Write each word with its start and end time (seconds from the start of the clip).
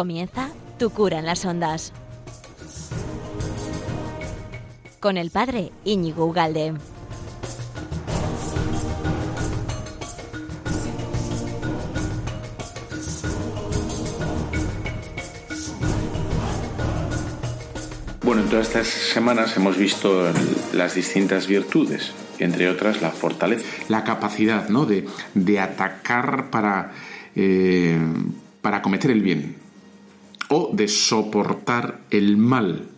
Comienza 0.00 0.48
Tu 0.78 0.88
cura 0.88 1.18
en 1.18 1.26
las 1.26 1.44
ondas. 1.44 1.92
Con 4.98 5.18
el 5.18 5.30
padre 5.30 5.72
Íñigo 5.84 6.24
Ugalde. 6.24 6.72
Bueno, 18.22 18.40
en 18.40 18.48
todas 18.48 18.68
estas 18.68 18.86
semanas 18.86 19.54
hemos 19.58 19.76
visto 19.76 20.32
las 20.72 20.94
distintas 20.94 21.46
virtudes, 21.46 22.12
entre 22.38 22.70
otras 22.70 23.02
la 23.02 23.10
fortaleza, 23.10 23.66
la 23.90 24.02
capacidad 24.04 24.66
¿no? 24.70 24.86
de, 24.86 25.60
atacar 25.60 26.48
para, 26.48 26.92
eh, 27.36 27.98
para 28.62 28.80
cometer 28.80 29.10
el 29.10 29.20
bien 29.20 29.59
o 30.50 30.70
de 30.72 30.88
soportar 30.88 32.00
el 32.10 32.36
mal 32.36 32.88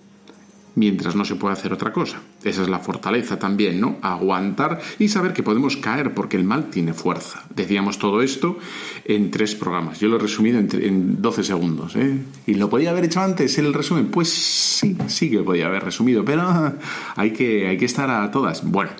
mientras 0.74 1.15
no 1.15 1.24
se 1.24 1.37
puede 1.37 1.52
hacer 1.52 1.73
otra 1.73 1.93
cosa. 1.93 2.20
Esa 2.45 2.62
es 2.62 2.69
la 2.69 2.79
fortaleza 2.79 3.38
también, 3.38 3.80
¿no? 3.80 3.98
Aguantar 4.01 4.80
y 4.98 5.09
saber 5.09 5.33
que 5.33 5.43
podemos 5.43 5.77
caer 5.77 6.15
porque 6.15 6.37
el 6.37 6.45
mal 6.45 6.70
tiene 6.70 6.95
fuerza. 6.95 7.45
Decíamos 7.55 7.98
todo 7.98 8.23
esto 8.23 8.59
en 9.04 9.30
tres 9.30 9.54
programas. 9.54 10.01
Yo 10.01 10.09
lo 10.09 10.16
he 10.16 10.21
resumido 10.21 10.59
en, 10.59 11.21
12 11.21 11.45
segundos, 11.45 11.95
¿eh? 11.96 12.18
¿Y 12.46 12.54
lo 12.54 12.71
podía 12.71 12.91
haber 12.91 13.04
hecho 13.04 13.21
antes 13.21 13.59
el 13.59 13.74
resumen? 13.74 14.07
Pues 14.07 14.30
sí, 14.30 14.96
sí 15.07 15.30
que 15.30 15.41
podía 15.41 15.66
haber 15.66 15.85
resumido, 15.85 16.24
pero 16.24 16.73
hay 17.16 17.32
que, 17.32 17.69
hay 17.69 17.76
que 17.76 17.85
estar 17.85 18.10
a 18.10 18.30
todas. 18.30 18.65
Bueno, 18.65 18.91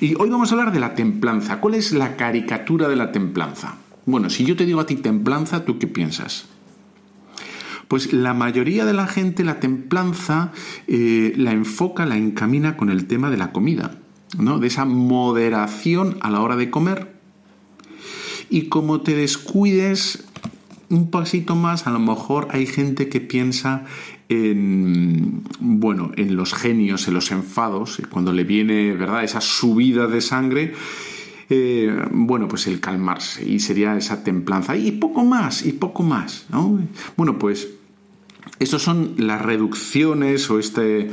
y 0.00 0.14
hoy 0.14 0.28
vamos 0.28 0.50
a 0.50 0.54
hablar 0.54 0.72
de 0.72 0.80
la 0.80 0.94
templanza. 0.94 1.60
¿Cuál 1.60 1.74
es 1.74 1.92
la 1.92 2.16
caricatura 2.16 2.86
de 2.86 2.96
la 2.96 3.12
templanza? 3.12 3.76
Bueno, 4.04 4.30
si 4.30 4.44
yo 4.44 4.56
te 4.56 4.66
digo 4.66 4.80
a 4.80 4.86
ti 4.86 4.96
templanza, 4.96 5.64
¿tú 5.64 5.78
qué 5.78 5.86
piensas? 5.86 6.48
Pues 7.88 8.12
la 8.12 8.34
mayoría 8.34 8.84
de 8.84 8.92
la 8.92 9.06
gente 9.06 9.44
la 9.44 9.60
templanza 9.60 10.52
eh, 10.86 11.32
la 11.36 11.52
enfoca, 11.52 12.06
la 12.06 12.16
encamina 12.16 12.76
con 12.76 12.90
el 12.90 13.06
tema 13.06 13.30
de 13.30 13.38
la 13.38 13.50
comida, 13.50 13.98
¿no? 14.38 14.58
De 14.58 14.66
esa 14.66 14.84
moderación 14.84 16.18
a 16.20 16.30
la 16.30 16.40
hora 16.42 16.56
de 16.56 16.70
comer. 16.70 17.16
Y 18.50 18.68
como 18.68 19.00
te 19.00 19.16
descuides 19.16 20.24
un 20.90 21.10
pasito 21.10 21.54
más, 21.54 21.86
a 21.86 21.90
lo 21.90 21.98
mejor 21.98 22.48
hay 22.50 22.66
gente 22.66 23.08
que 23.08 23.20
piensa 23.20 23.84
en 24.28 25.42
bueno, 25.58 26.12
en 26.16 26.36
los 26.36 26.54
genios, 26.54 27.08
en 27.08 27.14
los 27.14 27.30
enfados, 27.30 28.00
cuando 28.10 28.32
le 28.32 28.44
viene, 28.44 28.92
¿verdad?, 28.92 29.24
esa 29.24 29.40
subida 29.40 30.06
de 30.06 30.20
sangre. 30.20 30.74
Eh, 31.50 31.90
bueno, 32.10 32.46
pues 32.46 32.66
el 32.66 32.78
calmarse 32.78 33.48
y 33.48 33.60
sería 33.60 33.96
esa 33.96 34.22
templanza 34.22 34.76
y 34.76 34.92
poco 34.92 35.24
más, 35.24 35.64
y 35.64 35.72
poco 35.72 36.02
más, 36.02 36.44
¿no? 36.50 36.78
Bueno, 37.16 37.38
pues 37.38 37.77
estas 38.58 38.82
son 38.82 39.14
las 39.18 39.40
reducciones 39.42 40.50
o 40.50 40.58
este, 40.58 41.10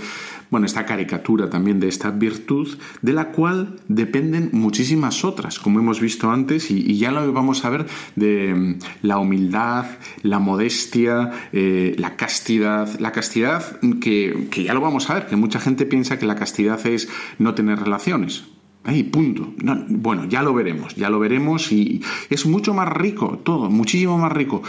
bueno, 0.49 0.65
esta 0.65 0.85
caricatura 0.85 1.49
también 1.49 1.79
de 1.79 1.87
esta 1.87 2.11
virtud, 2.11 2.77
de 3.01 3.13
la 3.13 3.31
cual 3.31 3.79
dependen 3.87 4.49
muchísimas 4.53 5.25
otras, 5.25 5.59
como 5.59 5.79
hemos 5.79 5.99
visto 5.99 6.31
antes, 6.31 6.71
y, 6.71 6.97
ya 6.97 7.11
lo 7.11 7.31
vamos 7.33 7.65
a 7.65 7.69
ver 7.69 7.85
de 8.15 8.53
mm, 8.53 8.79
la 9.01 9.17
humildad, 9.17 9.85
la 10.21 10.39
modestia, 10.39 11.31
eh, 11.51 11.95
la 11.97 12.15
castidad. 12.15 12.99
La 12.99 13.11
castidad, 13.11 13.79
que, 13.99 14.47
que, 14.49 14.63
ya 14.63 14.73
lo 14.73 14.81
vamos 14.81 15.09
a 15.09 15.15
ver, 15.15 15.27
que 15.27 15.35
mucha 15.35 15.59
gente 15.59 15.85
piensa 15.85 16.17
que 16.19 16.25
la 16.25 16.35
castidad 16.35 16.85
es 16.87 17.09
no 17.39 17.53
tener 17.53 17.79
relaciones. 17.79 18.45
Ahí, 18.85 19.01
punto. 19.01 19.51
bueno, 19.89 20.25
ya 20.25 20.43
lo 20.43 20.53
veremos, 20.53 20.95
ya 20.95 21.09
lo 21.09 21.19
veremos 21.19 21.71
y 21.71 22.03
es 22.29 22.45
mucho 22.45 22.75
más 22.75 22.87
rico, 22.87 23.39
todo, 23.43 23.71
muchísimo 23.71 24.19
más 24.19 24.31
rico. 24.31 24.61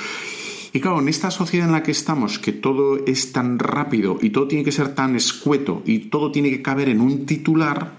Y 0.76 0.80
claro, 0.80 1.00
en 1.00 1.08
esta 1.08 1.30
sociedad 1.30 1.68
en 1.68 1.72
la 1.72 1.82
que 1.82 1.90
estamos, 1.90 2.38
que 2.38 2.52
todo 2.52 2.98
es 3.06 3.32
tan 3.32 3.58
rápido 3.58 4.18
y 4.20 4.28
todo 4.28 4.46
tiene 4.46 4.62
que 4.62 4.72
ser 4.72 4.94
tan 4.94 5.16
escueto 5.16 5.82
y 5.86 6.10
todo 6.10 6.30
tiene 6.30 6.50
que 6.50 6.60
caber 6.60 6.90
en 6.90 7.00
un 7.00 7.24
titular, 7.24 7.94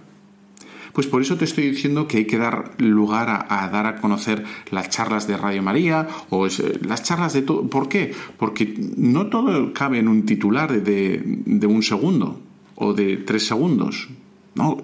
pues 0.93 1.07
por 1.07 1.23
eso 1.23 1.37
te 1.37 1.45
estoy 1.45 1.71
diciendo 1.71 2.07
que 2.07 2.17
hay 2.17 2.25
que 2.25 2.37
dar 2.37 2.79
lugar 2.79 3.47
a, 3.49 3.67
dar 3.69 3.87
a 3.87 3.95
conocer 3.95 4.43
las 4.69 4.91
charlas 4.91 5.25
de 5.25 5.37
Radio 5.37 5.63
María 5.63 6.07
o 6.29 6.45
eh, 6.45 6.51
las 6.81 7.01
charlas 7.01 7.33
de 7.33 7.41
todo. 7.41 7.67
¿Por 7.67 7.89
qué? 7.89 8.13
Porque 8.37 8.75
no 8.95 9.25
todo 9.25 9.73
cabe 9.73 9.97
en 9.97 10.07
un 10.07 10.27
titular 10.27 10.79
de, 10.79 11.23
de 11.25 11.65
un 11.65 11.81
segundo 11.81 12.39
o 12.75 12.93
de 12.93 13.17
tres 13.17 13.47
segundos. 13.47 14.07
No, 14.53 14.79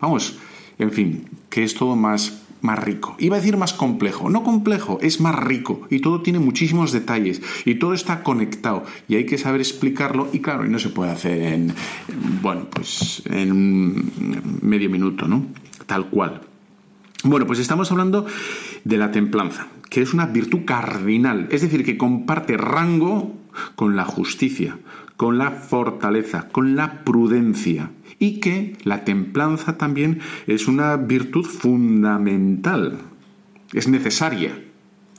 vamos, 0.00 0.38
en 0.78 0.90
fin, 0.92 1.24
que 1.50 1.62
es 1.62 1.74
todo 1.74 1.94
más 1.94 2.47
más 2.60 2.78
rico. 2.78 3.16
Iba 3.18 3.36
a 3.36 3.40
decir 3.40 3.56
más 3.56 3.72
complejo. 3.72 4.30
No 4.30 4.42
complejo, 4.42 4.98
es 5.02 5.20
más 5.20 5.34
rico 5.34 5.86
y 5.90 6.00
todo 6.00 6.22
tiene 6.22 6.38
muchísimos 6.38 6.92
detalles 6.92 7.42
y 7.64 7.76
todo 7.76 7.94
está 7.94 8.22
conectado 8.22 8.84
y 9.08 9.16
hay 9.16 9.26
que 9.26 9.38
saber 9.38 9.60
explicarlo 9.60 10.28
y 10.32 10.40
claro, 10.40 10.66
y 10.66 10.68
no 10.68 10.78
se 10.78 10.88
puede 10.88 11.10
hacer 11.10 11.42
en, 11.42 11.74
bueno, 12.42 12.66
pues 12.70 13.22
en 13.26 14.10
medio 14.62 14.90
minuto, 14.90 15.28
¿no? 15.28 15.46
Tal 15.86 16.08
cual. 16.10 16.42
Bueno, 17.24 17.46
pues 17.46 17.58
estamos 17.58 17.90
hablando 17.90 18.26
de 18.84 18.96
la 18.96 19.10
templanza, 19.10 19.66
que 19.90 20.02
es 20.02 20.14
una 20.14 20.26
virtud 20.26 20.60
cardinal, 20.64 21.48
es 21.50 21.62
decir, 21.62 21.84
que 21.84 21.98
comparte 21.98 22.56
rango 22.56 23.34
con 23.74 23.96
la 23.96 24.04
justicia, 24.04 24.78
con 25.16 25.36
la 25.36 25.50
fortaleza, 25.50 26.48
con 26.48 26.76
la 26.76 27.02
prudencia 27.02 27.90
y 28.18 28.40
que 28.40 28.76
la 28.84 29.04
templanza 29.04 29.78
también 29.78 30.20
es 30.46 30.68
una 30.68 30.96
virtud 30.96 31.44
fundamental, 31.44 32.98
es 33.72 33.88
necesaria 33.88 34.64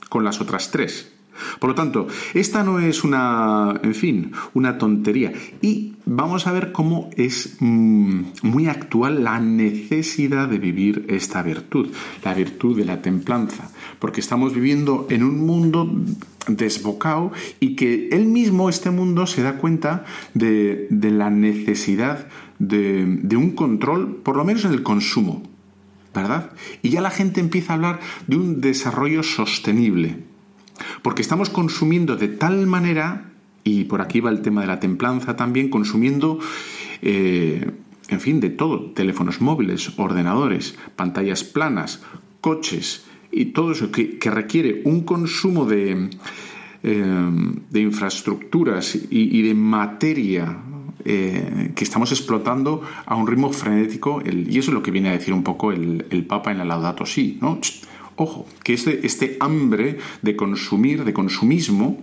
con 0.08 0.24
las 0.24 0.40
otras 0.40 0.70
tres. 0.70 1.12
Por 1.58 1.70
lo 1.70 1.74
tanto, 1.74 2.06
esta 2.34 2.62
no 2.62 2.78
es 2.78 3.04
una, 3.04 3.80
en 3.82 3.94
fin, 3.94 4.32
una 4.54 4.78
tontería. 4.78 5.32
Y 5.60 5.94
vamos 6.06 6.46
a 6.46 6.52
ver 6.52 6.72
cómo 6.72 7.10
es 7.16 7.56
mm, 7.60 8.22
muy 8.42 8.68
actual 8.68 9.24
la 9.24 9.40
necesidad 9.40 10.48
de 10.48 10.58
vivir 10.58 11.06
esta 11.08 11.42
virtud, 11.42 11.90
la 12.24 12.34
virtud 12.34 12.76
de 12.76 12.84
la 12.84 13.02
templanza. 13.02 13.70
Porque 13.98 14.20
estamos 14.20 14.54
viviendo 14.54 15.06
en 15.10 15.22
un 15.22 15.46
mundo 15.46 15.90
desbocado 16.48 17.32
y 17.60 17.76
que 17.76 18.08
él 18.12 18.26
mismo, 18.26 18.68
este 18.68 18.90
mundo, 18.90 19.26
se 19.26 19.42
da 19.42 19.58
cuenta 19.58 20.04
de, 20.34 20.88
la 20.90 21.30
necesidad 21.30 22.28
de, 22.58 23.04
de 23.22 23.36
un 23.36 23.50
control, 23.50 24.16
por 24.22 24.36
lo 24.36 24.44
menos 24.44 24.64
en 24.64 24.72
el 24.72 24.82
consumo. 24.82 25.42
¿verdad? 26.14 26.50
Y 26.82 26.90
ya 26.90 27.00
la 27.00 27.10
gente 27.10 27.40
empieza 27.40 27.72
a 27.72 27.76
hablar 27.76 28.00
de 28.26 28.36
un 28.36 28.60
desarrollo 28.60 29.22
sostenible, 29.22 30.24
porque 31.02 31.22
estamos 31.22 31.50
consumiendo 31.50 32.16
de 32.16 32.28
tal 32.28 32.66
manera, 32.66 33.30
y 33.64 33.84
por 33.84 34.00
aquí 34.00 34.20
va 34.20 34.30
el 34.30 34.42
tema 34.42 34.62
de 34.62 34.66
la 34.66 34.80
templanza 34.80 35.36
también, 35.36 35.68
consumiendo, 35.68 36.38
eh, 37.02 37.70
en 38.08 38.20
fin, 38.20 38.40
de 38.40 38.50
todo, 38.50 38.90
teléfonos 38.92 39.40
móviles, 39.40 39.92
ordenadores, 39.98 40.76
pantallas 40.96 41.44
planas, 41.44 42.02
coches 42.40 43.04
y 43.30 43.46
todo 43.46 43.72
eso 43.72 43.92
que, 43.92 44.18
requiere 44.30 44.82
un 44.84 45.02
consumo 45.02 45.64
de, 45.64 46.10
eh, 46.82 47.30
infraestructuras 47.74 48.98
y, 49.10 49.42
de 49.42 49.54
materia 49.54 50.58
eh, 51.04 51.72
que 51.74 51.84
estamos 51.84 52.10
explotando 52.10 52.82
a 53.06 53.14
un 53.14 53.26
ritmo 53.26 53.52
frenético, 53.52 54.22
y 54.24 54.58
eso 54.58 54.70
es 54.70 54.74
lo 54.74 54.82
que 54.82 54.90
viene 54.90 55.10
a 55.10 55.12
decir 55.12 55.32
un 55.32 55.42
poco 55.42 55.72
el, 55.72 56.06
el 56.10 56.26
Papa 56.26 56.50
en 56.50 56.58
la 56.58 56.64
Laudato 56.64 57.06
Si, 57.06 57.38
¿no? 57.40 57.60
Ojo, 58.22 58.44
que 58.62 58.74
este, 58.74 59.06
este 59.06 59.38
hambre 59.40 59.96
de 60.20 60.36
consumir, 60.36 61.04
de 61.04 61.14
consumismo, 61.14 61.98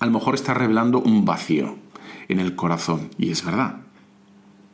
a 0.00 0.06
lo 0.06 0.10
mejor 0.10 0.34
está 0.34 0.54
revelando 0.54 1.00
un 1.00 1.24
vacío 1.24 1.76
en 2.26 2.40
el 2.40 2.56
corazón. 2.56 3.10
Y 3.16 3.30
es 3.30 3.44
verdad. 3.44 3.76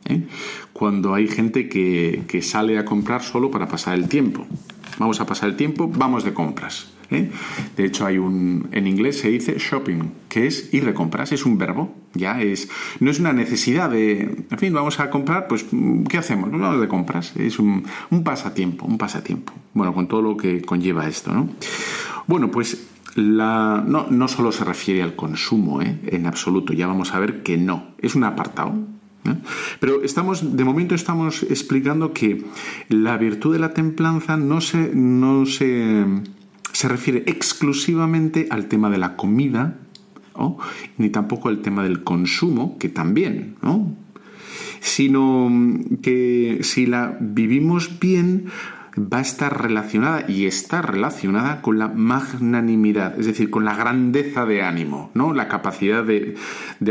¿eh? 0.09 0.25
Cuando 0.73 1.13
hay 1.13 1.27
gente 1.27 1.69
que, 1.69 2.23
que 2.27 2.41
sale 2.41 2.79
a 2.79 2.85
comprar 2.85 3.21
solo 3.21 3.51
para 3.51 3.67
pasar 3.67 3.93
el 3.93 4.09
tiempo. 4.09 4.47
Vamos 4.97 5.21
a 5.21 5.27
pasar 5.27 5.47
el 5.47 5.55
tiempo, 5.55 5.87
vamos 5.87 6.23
de 6.23 6.33
compras. 6.33 6.87
¿Eh? 7.11 7.29
De 7.77 7.85
hecho, 7.85 8.05
hay 8.05 8.17
un, 8.17 8.69
en 8.71 8.87
inglés 8.87 9.19
se 9.19 9.29
dice 9.29 9.55
shopping, 9.59 10.11
que 10.29 10.47
es 10.47 10.73
ir 10.73 10.85
de 10.85 10.93
compras, 10.93 11.31
es 11.31 11.45
un 11.45 11.57
verbo, 11.57 11.93
ya 12.13 12.41
es, 12.41 12.69
no 12.99 13.11
es 13.11 13.19
una 13.19 13.33
necesidad 13.33 13.89
de, 13.89 14.45
en 14.49 14.57
fin, 14.57 14.73
vamos 14.73 14.99
a 14.99 15.09
comprar, 15.09 15.47
pues, 15.47 15.65
¿qué 16.09 16.17
hacemos? 16.17 16.49
Pues 16.49 16.61
vamos 16.61 16.81
de 16.81 16.87
compras, 16.87 17.33
es 17.35 17.59
un, 17.59 17.83
pasatiempo, 18.23 18.85
un 18.85 18.97
pasatiempo. 18.97 19.53
Bueno, 19.73 19.93
con 19.93 20.07
todo 20.07 20.21
lo 20.21 20.37
que 20.37 20.61
conlleva 20.61 21.07
esto, 21.07 21.31
¿no? 21.33 21.49
Bueno, 22.27 22.49
pues 22.49 22.87
la, 23.15 23.83
no, 23.85 24.07
no 24.09 24.27
solo 24.27 24.51
se 24.51 24.63
refiere 24.63 25.03
al 25.03 25.15
consumo, 25.15 25.81
¿eh? 25.81 25.99
en 26.07 26.25
absoluto, 26.25 26.73
ya 26.73 26.87
vamos 26.87 27.13
a 27.13 27.19
ver 27.19 27.43
que 27.43 27.57
no, 27.57 27.87
es 27.99 28.15
un 28.15 28.23
apartado, 28.23 28.73
¿eh? 29.25 29.35
Pero 29.79 30.03
estamos, 30.03 30.55
de 30.55 30.63
momento 30.63 30.95
estamos 30.95 31.43
explicando 31.43 32.13
que 32.13 32.43
la 32.89 33.17
virtud 33.17 33.53
de 33.53 33.59
la 33.59 33.73
templanza 33.73 34.37
no 34.37 34.61
se, 34.61 34.91
no 34.93 35.45
se 35.45 36.05
se 36.71 36.87
refiere 36.87 37.23
exclusivamente 37.27 38.47
al 38.49 38.67
tema 38.67 38.89
de 38.89 38.97
la 38.97 39.15
comida, 39.15 39.77
ni 40.97 41.09
tampoco 41.09 41.49
al 41.49 41.61
tema 41.61 41.83
del 41.83 42.03
consumo, 42.03 42.77
que 42.79 42.89
también, 42.89 43.55
¿no? 43.61 43.95
sino 44.81 45.49
que 46.01 46.59
si 46.63 46.87
la 46.87 47.15
vivimos 47.19 47.99
bien, 47.99 48.47
va 48.97 49.19
a 49.19 49.21
estar 49.21 49.61
relacionada 49.61 50.25
y 50.27 50.47
está 50.47 50.81
relacionada 50.81 51.61
con 51.61 51.79
la 51.79 51.87
magnanimidad, 51.87 53.17
es 53.17 53.25
decir, 53.25 53.49
con 53.49 53.63
la 53.63 53.75
grandeza 53.75 54.45
de 54.45 54.63
ánimo, 54.63 55.11
¿no? 55.13 55.33
La 55.33 55.47
capacidad 55.47 56.03
de, 56.03 56.35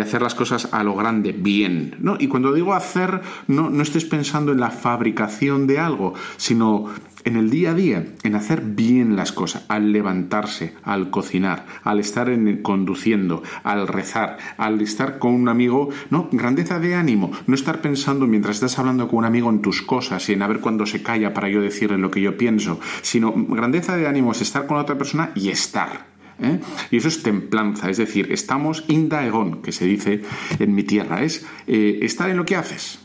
hacer 0.01 0.23
las 0.23 0.35
cosas 0.35 0.73
a 0.73 0.83
lo 0.83 0.95
grande, 0.95 1.33
bien, 1.33 1.97
¿no? 1.99 2.17
Y 2.19 2.29
cuando 2.29 2.55
digo 2.55 2.75
hacer, 2.75 3.21
no, 3.49 3.69
no 3.69 3.83
estés 3.83 4.05
pensando 4.05 4.53
en 4.53 4.61
la 4.61 4.71
fabricación 4.71 5.67
de 5.67 5.79
algo, 5.79 6.15
sino 6.37 6.87
en 7.25 7.37
el 7.37 7.51
día 7.51 7.71
a 7.71 7.75
día, 7.75 8.07
en 8.23 8.35
hacer 8.35 8.63
bien 8.63 9.17
las 9.17 9.33
cosas, 9.33 9.65
al 9.69 9.93
levantarse, 9.93 10.75
al 10.83 11.11
cocinar, 11.11 11.67
al 11.83 12.01
estar 12.01 12.29
en, 12.29 12.63
conduciendo, 12.63 13.43
al 13.63 13.89
rezar, 13.89 14.39
al 14.57 14.81
estar 14.81 15.19
con 15.19 15.33
un 15.33 15.49
amigo, 15.49 15.91
no, 16.11 16.29
grandeza 16.33 16.79
de 16.79 16.95
ánimo, 16.95 17.31
no 17.47 17.55
estar 17.55 17.81
pensando 17.81 18.27
mientras 18.27 18.57
estás 18.57 18.79
hablando 18.79 19.09
con 19.09 19.21
un 19.21 19.25
amigo 19.25 19.51
en 19.51 19.63
tus 19.63 19.83
cosas 19.83 20.29
y 20.29 20.33
en 20.33 20.43
a 20.43 20.47
ver 20.47 20.61
cuándo 20.61 20.87
se 20.87 21.03
calla 21.03 21.35
para 21.35 21.49
yo 21.49 21.61
decirle 21.61 21.99
lo 21.99 22.11
que 22.11 22.21
yo 22.21 22.37
pienso, 22.37 22.81
sino 23.03 23.33
grandeza 23.33 23.97
de 23.97 24.07
ánimo 24.07 24.33
es 24.33 24.41
estar 24.41 24.67
con 24.67 24.79
otra 24.79 24.97
persona 24.97 25.31
y 25.35 25.51
estar. 25.51 26.07
¿eh? 26.41 26.61
Y 26.91 26.97
eso 26.97 27.09
es 27.09 27.23
templanza, 27.23 27.91
es 27.91 27.97
decir, 27.97 28.33
estamos 28.33 28.85
indaegón, 28.89 29.63
que 29.63 29.73
se 29.73 29.85
dice 29.85 30.23
en 30.59 30.75
mi 30.75 30.83
tierra, 30.83 31.23
es 31.23 31.45
eh, 31.67 31.99
estar 32.03 32.31
en 32.31 32.37
lo 32.37 32.45
que 32.45 32.57
haces, 32.57 33.01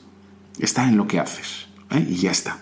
estar 0.59 0.87
en 0.87 0.97
lo 0.97 1.07
que 1.07 1.19
haces, 1.19 1.67
¿eh? 1.91 2.05
y 2.09 2.15
ya 2.15 2.31
está. 2.31 2.59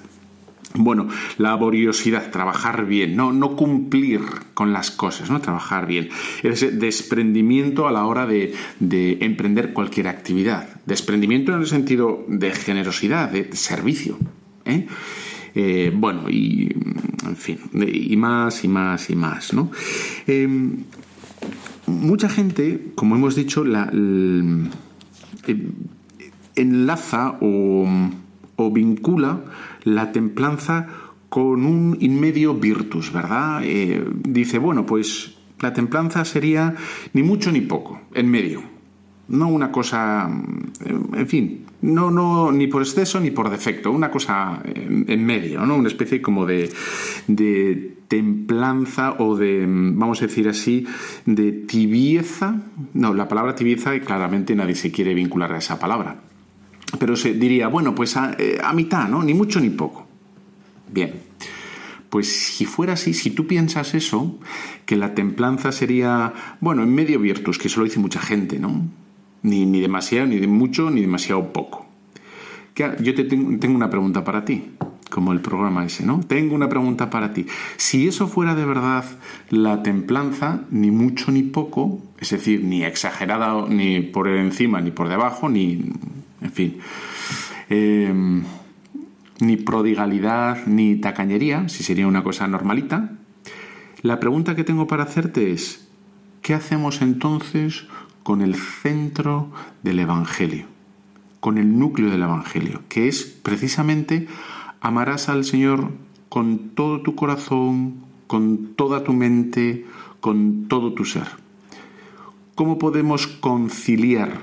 Bueno, 0.75 1.07
laboriosidad, 1.37 2.31
trabajar 2.31 2.87
bien, 2.87 3.15
no, 3.15 3.31
no 3.31 3.55
cumplir 3.55 4.21
con 4.55 4.73
las 4.73 4.89
cosas, 4.89 5.29
no 5.29 5.39
trabajar 5.39 5.85
bien. 5.85 6.09
Ese 6.41 6.71
desprendimiento 6.71 7.87
a 7.87 7.91
la 7.91 8.05
hora 8.05 8.25
de, 8.25 8.53
emprender 9.21 9.73
cualquier 9.73 10.07
actividad. 10.07 10.81
Desprendimiento 10.85 11.53
en 11.53 11.59
el 11.59 11.67
sentido 11.67 12.25
de 12.27 12.51
generosidad, 12.51 13.29
de 13.29 13.55
servicio. 13.55 14.17
¿eh? 14.65 14.87
Eh, 15.53 15.91
bueno, 15.93 16.27
y 16.29 16.73
en 17.25 17.35
fin, 17.35 17.59
y 17.73 18.17
más 18.17 18.63
y 18.63 18.67
más 18.67 19.09
y 19.11 19.15
más, 19.15 19.53
¿no? 19.53 19.69
Em, 20.25 20.85
mucha 21.85 22.29
gente, 22.29 22.91
como 22.95 23.15
hemos 23.15 23.35
dicho, 23.35 23.63
la, 23.63 23.89
em, 23.93 24.69
enlaza 26.55 27.37
o, 27.41 27.87
o 28.55 28.71
vincula 28.71 29.41
la 29.83 30.11
templanza 30.11 30.87
con 31.33 31.65
un 31.65 31.97
inmedio 31.99 32.53
virtus, 32.53 33.11
¿verdad? 33.11 33.61
Eh, 33.63 34.05
dice, 34.23 34.59
bueno, 34.59 34.85
pues 34.85 35.35
la 35.61 35.73
templanza 35.73 36.23
sería 36.25 36.75
ni 37.13 37.23
mucho 37.23 37.51
ni 37.51 37.61
poco, 37.61 38.01
en 38.13 38.29
medio. 38.29 38.61
No 39.29 39.47
una 39.47 39.71
cosa, 39.71 40.27
mm, 40.27 41.15
en 41.15 41.27
fin, 41.27 41.65
no, 41.81 42.11
no, 42.11 42.51
ni 42.51 42.67
por 42.67 42.83
exceso 42.83 43.19
ni 43.19 43.31
por 43.31 43.49
defecto, 43.49 43.89
una 43.89 44.11
cosa 44.11 44.61
en, 44.63 45.25
medio, 45.25 45.65
¿no? 45.65 45.75
Una 45.75 45.87
especie 45.87 46.21
como 46.21 46.45
de, 46.45 46.69
de 47.25 47.97
templanza 48.07 49.15
o 49.17 49.35
de, 49.35 49.65
mm, 49.65 49.97
vamos 49.97 50.21
a 50.21 50.27
decir 50.27 50.47
así, 50.47 50.85
de 51.25 51.51
tibieza. 51.51 52.61
No, 52.93 53.15
la 53.15 53.27
palabra 53.27 53.55
tibieza 53.55 53.99
claramente 54.01 54.53
nadie 54.53 54.75
se 54.75 54.91
quiere 54.91 55.15
vincular 55.15 55.51
a 55.53 55.57
esa 55.57 55.79
palabra 55.79 56.32
pero 56.99 57.15
se 57.15 57.33
diría, 57.33 57.67
bueno, 57.67 57.95
pues 57.95 58.15
eh, 58.37 58.59
a, 58.63 58.73
mitad, 58.73 59.07
¿no? 59.07 59.23
Ni 59.23 59.33
mucho 59.33 59.59
ni 59.59 59.69
poco. 59.69 60.05
Bien, 60.91 61.13
pues 62.09 62.27
si 62.27 62.65
fuera 62.65 62.93
así, 62.93 63.13
si 63.13 63.31
tú 63.31 63.47
piensas 63.47 63.95
eso, 63.95 64.37
que 64.85 64.95
la 64.95 65.15
templanza 65.15 65.71
sería, 65.71 66.33
bueno, 66.59 66.83
en 66.83 66.93
medio 66.93 67.19
virtus, 67.19 67.57
que 67.57 67.67
eso 67.67 67.79
lo 67.79 67.85
dice 67.85 67.99
mucha 67.99 68.19
gente, 68.19 68.59
¿no? 68.59 68.87
Ni, 69.41 69.65
ni 69.65 69.81
demasiado, 69.81 70.27
ni 70.27 70.39
de 70.39 70.47
mucho, 70.47 70.91
ni 70.91 71.01
demasiado 71.01 71.51
poco. 71.51 71.87
Yo 72.75 73.13
te 73.13 73.23
tengo, 73.23 73.57
tengo 73.59 73.75
una 73.75 73.89
pregunta 73.89 74.23
para 74.23 74.45
ti, 74.45 74.63
como 75.09 75.31
el 75.31 75.41
programa 75.41 75.85
ese, 75.85 76.03
¿no? 76.05 76.21
Tengo 76.21 76.55
una 76.55 76.69
pregunta 76.69 77.09
para 77.09 77.33
ti. 77.33 77.45
Si 77.77 78.07
eso 78.07 78.27
fuera 78.27 78.55
de 78.55 78.65
verdad 78.65 79.05
la 79.49 79.83
templanza, 79.83 80.61
ni 80.71 80.89
mucho 80.89 81.31
ni 81.31 81.43
poco, 81.43 82.01
es 82.19 82.31
decir, 82.31 82.63
ni 82.63 82.83
exagerada 82.83 83.67
ni 83.69 84.01
por 84.01 84.27
encima 84.27 84.81
ni 84.81 84.89
por 84.89 85.09
debajo, 85.09 85.49
ni 85.49 85.91
en 86.43 86.51
fin. 86.51 86.77
Em, 87.69 88.43
ni 89.39 89.57
prodigalidad 89.57 90.65
ni 90.67 90.95
tacañería, 90.95 91.69
si 91.69 91.83
sería 91.83 92.07
una 92.07 92.23
cosa 92.23 92.47
normalita. 92.47 93.11
La 94.01 94.19
pregunta 94.19 94.55
que 94.55 94.63
tengo 94.63 94.87
para 94.87 95.03
hacerte 95.03 95.51
es, 95.51 95.87
¿qué 96.41 96.53
hacemos 96.53 97.01
entonces 97.01 97.85
con 98.23 98.41
el 98.41 98.55
centro 98.55 99.51
del 99.81 99.99
Evangelio? 99.99 100.65
Con 101.39 101.57
el 101.57 101.77
núcleo 101.77 102.09
del 102.09 102.23
Evangelio, 102.23 102.83
que 102.89 103.07
es 103.07 103.23
precisamente 103.23 104.27
amarás 104.81 105.29
al 105.29 105.45
Señor 105.45 105.91
con 106.29 106.69
todo 106.69 107.01
tu 107.01 107.15
corazón, 107.15 108.05
con 108.27 108.73
toda 108.75 109.03
tu 109.03 109.13
mente, 109.13 109.85
con 110.19 110.67
todo 110.67 110.93
tu 110.93 111.05
ser. 111.05 111.27
¿Cómo 112.55 112.77
podemos 112.77 113.27
conciliar 113.27 114.39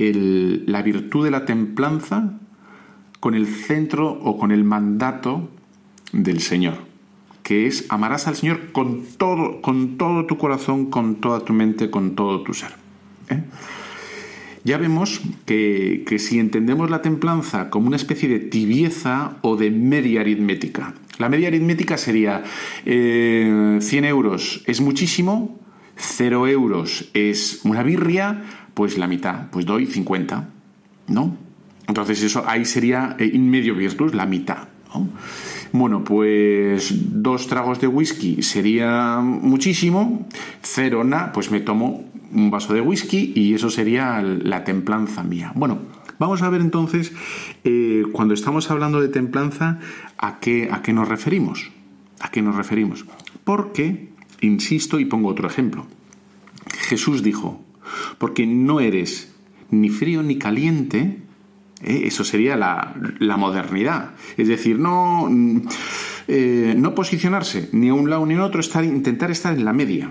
la 0.00 0.82
virtud 0.82 1.24
de 1.24 1.30
la 1.30 1.44
templanza 1.44 2.38
con 3.20 3.34
el 3.34 3.46
centro 3.46 4.10
o 4.10 4.38
con 4.38 4.50
el 4.50 4.64
mandato 4.64 5.48
del 6.12 6.40
Señor, 6.40 6.78
que 7.42 7.66
es 7.66 7.86
amarás 7.90 8.26
al 8.26 8.36
Señor 8.36 8.72
con 8.72 9.04
todo, 9.18 9.60
con 9.60 9.98
todo 9.98 10.26
tu 10.26 10.38
corazón, 10.38 10.90
con 10.90 11.16
toda 11.16 11.40
tu 11.44 11.52
mente, 11.52 11.90
con 11.90 12.14
todo 12.14 12.42
tu 12.42 12.54
ser. 12.54 12.70
¿eh? 13.28 13.42
Ya 14.64 14.76
vemos 14.76 15.22
que, 15.46 16.04
si 16.18 16.38
entendemos 16.38 16.90
la 16.90 17.00
templanza 17.00 17.70
como 17.70 17.86
una 17.86 17.96
especie 17.96 18.28
de 18.28 18.40
tibieza 18.40 19.38
o 19.40 19.56
de 19.56 19.70
media 19.70 20.20
aritmética, 20.20 20.94
la 21.18 21.28
media 21.28 21.48
aritmética 21.48 21.96
sería 21.96 22.42
100 22.84 22.84
eh, 22.86 24.08
euros 24.08 24.62
es 24.66 24.80
muchísimo, 24.80 25.58
0 25.96 26.48
euros 26.48 27.10
es 27.14 27.60
una 27.64 27.82
birria, 27.82 28.42
pues 28.80 28.96
la 28.96 29.06
mitad, 29.06 29.50
pues 29.50 29.66
doy 29.66 29.84
50, 29.84 30.48
¿no? 31.08 31.36
Entonces 31.86 32.22
eso 32.22 32.44
ahí 32.46 32.64
sería 32.64 33.14
eh, 33.18 33.30
in 33.30 33.50
medio 33.50 33.74
virtus, 33.74 34.14
la 34.14 34.24
mitad. 34.24 34.68
Bueno, 35.70 36.02
pues 36.02 36.90
dos 37.22 37.46
tragos 37.46 37.78
de 37.78 37.88
whisky 37.88 38.40
sería 38.40 39.20
muchísimo, 39.20 40.26
cero 40.62 41.04
na, 41.04 41.30
pues 41.30 41.50
me 41.50 41.60
tomo 41.60 42.06
un 42.32 42.50
vaso 42.50 42.72
de 42.72 42.80
whisky 42.80 43.34
y 43.36 43.52
eso 43.52 43.68
sería 43.68 44.22
la 44.22 44.64
templanza 44.64 45.22
mía. 45.24 45.52
Bueno, 45.54 45.80
vamos 46.18 46.40
a 46.40 46.48
ver 46.48 46.62
entonces, 46.62 47.12
eh, 47.64 48.04
cuando 48.12 48.32
estamos 48.32 48.70
hablando 48.70 49.02
de 49.02 49.08
templanza, 49.08 49.78
¿a 50.16 50.40
qué, 50.40 50.70
¿a 50.72 50.80
qué 50.80 50.94
nos 50.94 51.06
referimos? 51.06 51.70
¿A 52.18 52.30
qué 52.30 52.40
nos 52.40 52.56
referimos? 52.56 53.04
Porque, 53.44 54.08
insisto 54.40 54.98
y 54.98 55.04
pongo 55.04 55.28
otro 55.28 55.46
ejemplo, 55.48 55.86
Jesús 56.88 57.22
dijo, 57.22 57.62
porque 58.20 58.46
no 58.46 58.80
eres 58.80 59.32
ni 59.70 59.88
frío 59.88 60.22
ni 60.22 60.36
caliente, 60.36 61.22
¿eh? 61.82 62.02
eso 62.04 62.22
sería 62.22 62.54
la, 62.54 63.36
modernidad. 63.38 64.10
Es 64.36 64.46
decir, 64.46 64.78
no, 64.78 65.26
eh, 66.28 66.74
no 66.76 66.94
posicionarse 66.94 67.70
ni 67.72 67.88
a 67.88 67.94
un 67.94 68.10
lado 68.10 68.26
ni 68.26 68.34
a 68.34 68.44
otro, 68.44 68.60
intentar 68.84 69.30
estar 69.30 69.56
en 69.56 69.64
la 69.64 69.72
media. 69.72 70.10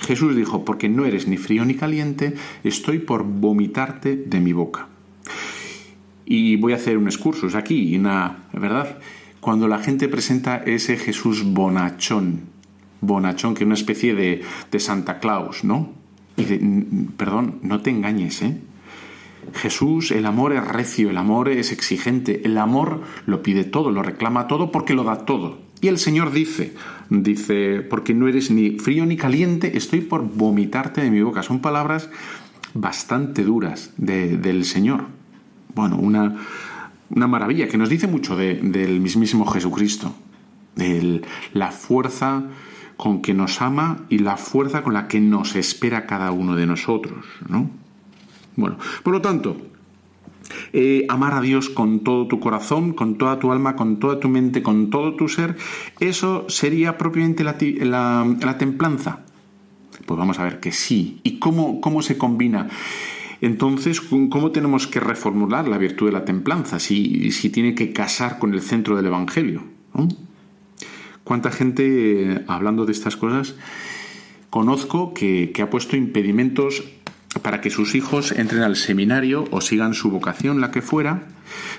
Jesús 0.00 0.34
dijo, 0.34 0.64
porque 0.64 0.88
no 0.88 1.04
eres 1.04 1.28
ni 1.28 1.36
frío 1.36 1.64
ni 1.64 1.74
caliente, 1.74 2.34
estoy 2.64 2.98
por 2.98 3.22
vomitarte 3.22 4.16
de 4.16 4.40
mi 4.40 4.52
boca. 4.52 4.88
Y 6.26 6.56
voy 6.56 6.72
a 6.72 6.76
hacer 6.76 6.98
un 6.98 7.06
excursus 7.06 7.54
aquí, 7.54 7.96
una, 7.96 8.48
¿verdad? 8.52 8.98
Cuando 9.38 9.68
la 9.68 9.78
gente 9.78 10.08
presenta 10.08 10.56
ese 10.56 10.96
Jesús 10.96 11.44
bonachón, 11.44 12.40
bonachón, 13.00 13.54
que 13.54 13.62
es 13.62 13.66
una 13.66 13.76
especie 13.76 14.12
de 14.12 14.80
Santa 14.80 15.20
Claus, 15.20 15.62
¿no? 15.62 16.01
Perdón, 17.16 17.58
no 17.62 17.80
te 17.80 17.90
engañes, 17.90 18.42
¿eh? 18.42 18.60
Jesús, 19.54 20.12
el 20.12 20.26
amor 20.26 20.52
es 20.52 20.66
recio, 20.66 21.10
el 21.10 21.16
amor 21.16 21.48
es 21.48 21.72
exigente, 21.72 22.42
el 22.44 22.56
amor 22.58 23.02
lo 23.26 23.42
pide 23.42 23.64
todo, 23.64 23.90
lo 23.90 24.02
reclama 24.02 24.46
todo 24.46 24.70
porque 24.70 24.94
lo 24.94 25.04
da 25.04 25.24
todo. 25.24 25.58
Y 25.80 25.88
el 25.88 25.98
Señor 25.98 26.30
dice, 26.30 26.74
dice, 27.10 27.80
porque 27.80 28.14
no 28.14 28.28
eres 28.28 28.50
ni 28.52 28.78
frío 28.78 29.04
ni 29.04 29.16
caliente, 29.16 29.76
estoy 29.76 30.00
por 30.00 30.22
vomitarte 30.22 31.00
de 31.00 31.10
mi 31.10 31.20
boca. 31.22 31.42
Son 31.42 31.60
palabras 31.60 32.08
bastante 32.72 33.42
duras 33.42 33.92
del 33.96 34.64
Señor. 34.64 35.06
Bueno, 35.74 35.96
una, 35.96 36.36
una, 37.10 37.26
maravilla 37.26 37.66
que 37.66 37.78
nos 37.78 37.88
dice 37.88 38.06
mucho 38.06 38.36
del 38.36 39.00
mismísimo 39.00 39.44
Jesucristo, 39.46 40.14
de 40.76 41.22
la 41.52 41.72
fuerza 41.72 42.44
con 42.96 43.22
que 43.22 43.34
nos 43.34 43.60
ama 43.60 44.04
y 44.08 44.18
la 44.18 44.36
fuerza 44.36 44.82
con 44.82 44.94
la 44.94 45.08
que 45.08 45.20
nos 45.20 45.56
espera 45.56 46.06
cada 46.06 46.30
uno 46.32 46.56
de 46.56 46.66
nosotros, 46.66 47.24
¿no? 47.48 47.70
Bueno, 48.56 48.78
por 49.02 49.12
lo 49.14 49.22
tanto, 49.22 49.56
eh, 50.72 51.06
amar 51.08 51.34
a 51.34 51.40
Dios 51.40 51.68
con 51.68 52.00
todo 52.00 52.26
tu 52.26 52.40
corazón, 52.40 52.92
con 52.92 53.18
toda 53.18 53.38
tu 53.38 53.52
alma, 53.52 53.76
con 53.76 53.98
toda 53.98 54.20
tu 54.20 54.28
mente, 54.28 54.62
con 54.62 54.90
todo 54.90 55.14
tu 55.14 55.28
ser, 55.28 55.56
eso 56.00 56.46
sería 56.48 56.98
propiamente 56.98 57.44
la, 57.44 58.56
templanza. 58.58 59.20
Pues 60.06 60.18
vamos 60.18 60.38
a 60.38 60.44
ver 60.44 60.60
que 60.60 60.72
sí. 60.72 61.20
¿Y 61.22 61.38
cómo, 61.38 61.80
cómo 61.80 62.02
se 62.02 62.18
combina? 62.18 62.68
Entonces, 63.40 64.00
¿cómo 64.00 64.50
tenemos 64.50 64.86
que 64.86 65.00
reformular 65.00 65.66
la 65.66 65.78
virtud 65.78 66.06
de 66.06 66.12
la 66.12 66.24
templanza 66.24 66.78
si, 66.78 67.32
si 67.32 67.50
tiene 67.50 67.74
que 67.74 67.92
casar 67.92 68.38
con 68.38 68.54
el 68.54 68.60
centro 68.60 68.96
del 68.96 69.06
Evangelio? 69.06 69.64
¿Cuánta 71.24 71.52
gente, 71.52 72.44
hablando 72.48 72.84
de 72.84 72.92
estas 72.92 73.16
cosas, 73.16 73.54
conozco 74.50 75.14
que, 75.14 75.52
ha 75.62 75.70
puesto 75.70 75.96
impedimentos 75.96 76.84
para 77.42 77.60
que 77.60 77.70
sus 77.70 77.94
hijos 77.94 78.32
entren 78.32 78.62
al 78.62 78.76
seminario 78.76 79.44
o 79.50 79.60
sigan 79.60 79.94
su 79.94 80.10
vocación, 80.10 80.60
la 80.60 80.70
que 80.70 80.82
fuera, 80.82 81.28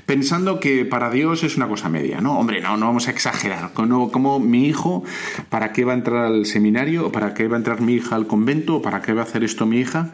pensando 0.06 0.60
que 0.60 0.86
para 0.86 1.12
Dios 1.12 1.44
es 1.44 1.58
una 1.58 1.68
cosa 1.68 1.90
media, 1.90 2.22
¿no? 2.22 2.40
Hombre, 2.40 2.62
no, 2.62 2.78
no 2.78 2.88
vamos 2.88 3.08
a 3.08 3.12
exagerar. 3.12 3.74
Como, 3.74 4.12
como, 4.12 4.40
mi 4.40 4.66
hijo, 4.66 5.04
¿para 5.50 5.74
qué 5.74 5.86
va 5.86 5.92
a 5.92 5.98
entrar 5.98 6.26
al 6.26 6.46
seminario? 6.46 7.08
¿O 7.08 7.12
para 7.12 7.34
qué 7.34 7.48
va 7.48 7.58
a 7.58 7.60
entrar 7.60 7.82
mi 7.82 7.94
hija 7.94 8.16
al 8.16 8.28
convento? 8.28 8.78
¿O 8.78 8.82
para 8.82 9.02
qué 9.02 9.14
va 9.14 9.22
a 9.22 9.26
hacer 9.26 9.44
esto 9.44 9.66
mi 9.66 9.80
hija? 9.80 10.12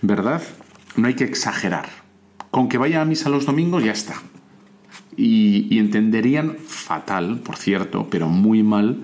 ¿Verdad? 0.00 0.42
No 0.96 1.08
hay 1.08 1.14
que 1.14 1.24
exagerar. 1.24 1.88
Con 2.50 2.68
que 2.68 2.78
vaya 2.78 3.02
a 3.02 3.04
misa 3.04 3.28
los 3.28 3.44
domingos, 3.44 3.84
ya 3.84 3.92
está 3.92 4.14
y, 5.18 5.78
entenderían 5.78 6.56
fatal, 6.66 7.40
por 7.40 7.56
cierto, 7.56 8.06
pero 8.10 8.28
muy 8.28 8.62
mal, 8.62 9.02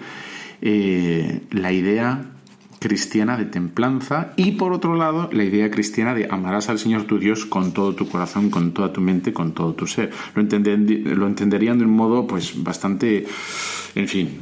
eh, 0.63 1.43
la 1.51 1.73
idea 1.73 2.31
cristiana 2.79 3.37
de 3.37 3.47
templanza 3.47 4.33
y 4.37 4.53
por 4.53 4.75
otro 4.75 4.95
lado 4.95 5.31
la 5.33 5.43
idea 5.43 5.71
cristiana 5.71 6.15
de 6.15 6.29
amarás 6.31 6.69
al 6.69 6.79
Señor 6.79 7.05
tu 7.05 7.19
Dios 7.19 7.47
con 7.47 7.73
todo 7.73 7.95
tu 7.95 8.07
corazón, 8.09 8.51
con 8.51 8.73
toda 8.73 8.93
tu 8.93 9.01
mente, 9.01 9.33
con 9.33 9.53
todo 9.53 9.75
tu 9.75 9.87
ser. 9.87 10.11
Lo, 10.35 10.43
lo 10.43 11.27
entenderían 11.27 11.79
de 11.79 11.85
un 11.85 11.93
modo 11.93 12.27
pues 12.27 12.63
bastante, 12.63 13.27
en 13.95 14.09
fin, 14.09 14.39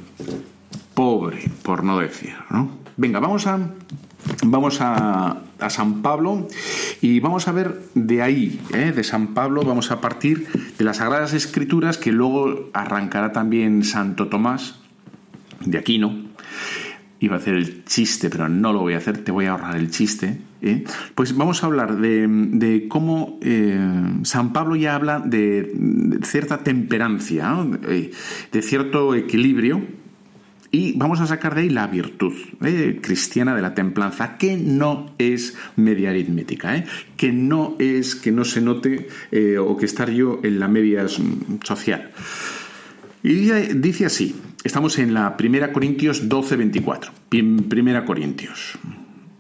pobre, 0.94 1.38
por 1.62 1.84
no 1.84 1.98
decir. 2.00 2.34
¿no? 2.50 2.70
Venga, 2.96 3.20
vamos 3.20 3.46
a 3.46 3.60
vamos 4.44 4.78
a, 4.80 5.36
San 5.70 6.02
Pablo 6.02 6.48
y 7.00 7.20
vamos 7.20 7.48
a 7.48 7.52
ver 7.52 7.80
de 7.94 8.22
ahí, 8.22 8.60
¿eh? 8.74 8.92
de 8.92 9.04
San 9.04 9.28
Pablo, 9.28 9.62
vamos 9.62 9.90
a 9.90 10.00
partir 10.00 10.46
de 10.78 10.84
las 10.84 10.98
Sagradas 10.98 11.32
Escrituras 11.32 11.98
que 11.98 12.12
luego 12.12 12.70
arrancará 12.72 13.32
también 13.32 13.84
Santo 13.84 14.28
Tomás 14.28 14.80
de 15.64 15.78
Aquino. 15.78 16.32
Iba 17.20 17.36
a 17.36 17.38
hacer 17.38 17.54
el 17.54 17.84
chiste, 17.84 18.30
pero 18.30 18.48
no 18.48 18.72
lo 18.72 18.80
voy 18.80 18.94
a 18.94 18.98
hacer, 18.98 19.18
te 19.18 19.30
voy 19.30 19.46
a 19.46 19.52
ahorrar 19.52 19.76
el 19.76 19.90
chiste. 19.90 20.40
¿eh? 20.60 20.84
Pues 21.14 21.36
vamos 21.36 21.62
a 21.62 21.66
hablar 21.66 21.98
de, 21.98 22.86
cómo 22.88 23.38
eh, 23.42 23.78
San 24.24 24.52
Pablo 24.52 24.74
ya 24.74 24.96
habla 24.96 25.20
de, 25.20 26.18
cierta 26.24 26.64
temperancia, 26.64 27.54
de 28.50 28.62
cierto 28.62 29.14
equilibrio 29.14 29.82
y 30.74 30.94
vamos 30.96 31.20
a 31.20 31.26
sacar 31.26 31.54
de 31.54 31.60
ahí 31.60 31.68
la 31.68 31.86
virtud 31.86 32.32
eh, 32.64 32.98
cristiana 33.02 33.54
de 33.54 33.60
la 33.60 33.74
templanza, 33.74 34.38
que 34.38 34.56
no 34.56 35.14
es 35.18 35.54
media 35.76 36.08
aritmética, 36.08 36.74
eh, 36.74 36.86
que 37.16 37.30
no 37.30 37.76
es 37.78 38.16
que 38.16 38.32
no 38.32 38.44
se 38.44 38.62
note 38.62 39.06
eh, 39.30 39.58
o 39.58 39.76
que 39.76 39.84
estar 39.84 40.10
yo 40.10 40.40
en 40.42 40.58
la 40.58 40.68
media 40.68 41.06
social. 41.62 42.10
Y 43.22 43.50
dice 43.74 44.06
así, 44.06 44.34
estamos 44.64 44.98
en 44.98 45.12
la 45.12 45.36
Primera 45.36 45.72
Corintios 45.72 46.28
12, 46.28 46.56
24. 46.56 47.12
Primera 47.28 48.06
Corintios. 48.06 48.78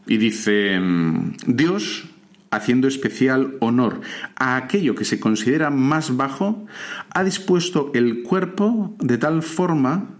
Y 0.06 0.18
dice, 0.18 0.78
mm, 0.78 1.36
Dios 1.46 2.04
haciendo 2.50 2.86
especial 2.86 3.56
honor 3.60 4.02
a 4.36 4.56
aquello 4.56 4.94
que 4.94 5.06
se 5.06 5.18
considera 5.18 5.70
más 5.70 6.16
bajo, 6.18 6.66
ha 7.10 7.24
dispuesto 7.24 7.90
el 7.94 8.22
cuerpo 8.22 8.94
de 9.00 9.16
tal 9.16 9.42
forma 9.42 10.18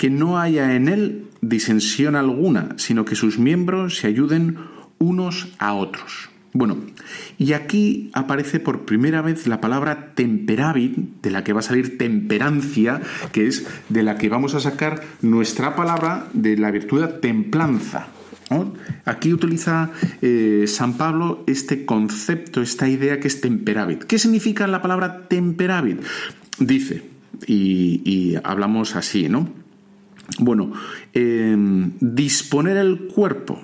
que 0.00 0.08
no 0.08 0.40
haya 0.40 0.76
en 0.76 0.88
él 0.88 1.26
disensión 1.42 2.16
alguna, 2.16 2.70
sino 2.78 3.04
que 3.04 3.14
sus 3.14 3.38
miembros 3.38 3.98
se 3.98 4.06
ayuden 4.06 4.56
unos 4.96 5.48
a 5.58 5.74
otros. 5.74 6.30
Bueno, 6.54 6.78
y 7.36 7.52
aquí 7.52 8.10
aparece 8.14 8.60
por 8.60 8.86
primera 8.86 9.20
vez 9.20 9.46
la 9.46 9.60
palabra 9.60 10.14
temperavit, 10.14 10.96
de 11.20 11.30
la 11.30 11.44
que 11.44 11.52
va 11.52 11.60
a 11.60 11.62
salir 11.62 11.98
temperancia, 11.98 13.02
que 13.32 13.46
es 13.46 13.66
de 13.90 14.02
la 14.02 14.16
que 14.16 14.30
vamos 14.30 14.54
a 14.54 14.60
sacar 14.60 15.02
nuestra 15.20 15.76
palabra 15.76 16.28
de 16.32 16.56
la 16.56 16.70
virtud 16.70 17.04
templanza. 17.20 18.08
Aquí 19.04 19.34
utiliza 19.34 19.90
eh, 20.22 20.64
San 20.66 20.94
Pablo 20.94 21.44
este 21.46 21.84
concepto, 21.84 22.62
esta 22.62 22.88
idea 22.88 23.20
que 23.20 23.28
es 23.28 23.42
temperavit. 23.42 24.04
¿Qué 24.04 24.18
significa 24.18 24.66
la 24.66 24.80
palabra 24.80 25.28
temperavit? 25.28 26.00
Dice, 26.58 27.02
y 27.46 28.34
hablamos 28.42 28.96
así, 28.96 29.28
¿no? 29.28 29.59
Bueno, 30.38 30.72
em, 31.12 31.92
disponer 32.00 32.76
el 32.76 33.08
cuerpo. 33.08 33.60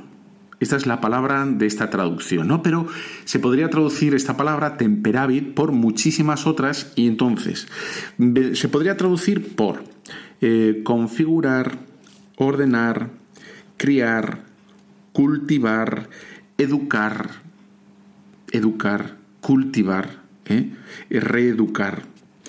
Esta 0.58 0.76
es 0.76 0.86
la 0.86 1.02
palabra 1.02 1.44
de 1.44 1.66
esta 1.66 1.90
traducción, 1.90 2.48
¿no? 2.48 2.62
Pero 2.62 2.86
se 3.24 3.38
podría 3.38 3.68
traducir 3.68 4.14
esta 4.14 4.38
palabra 4.38 4.78
temperavit 4.78 5.52
por 5.52 5.72
muchísimas 5.72 6.46
otras 6.46 6.92
y 6.96 7.06
entonces 7.08 7.68
se 8.54 8.68
podría 8.68 8.96
traducir 8.96 9.54
por 9.54 9.84
eh, 10.40 10.80
configurar, 10.82 11.78
ordenar, 12.36 13.10
criar, 13.76 14.44
cultivar, 15.12 16.08
educar, 16.56 17.42
educar, 18.50 19.16
cultivar, 19.42 20.22
¿eh? 20.46 20.72
reeducar 21.10 22.02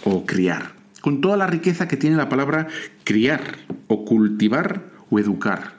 o 0.06 0.26
criar 0.26 0.77
con 1.02 1.22
toda 1.22 1.38
la 1.38 1.48
riqueza 1.48 1.88
que 1.88 1.98
tiene 1.98 2.16
la 2.16 2.30
palabra 2.30 2.68
criar 3.04 3.42
o 3.88 4.06
cultivar 4.06 4.86
o 5.10 5.20
educar, 5.20 5.78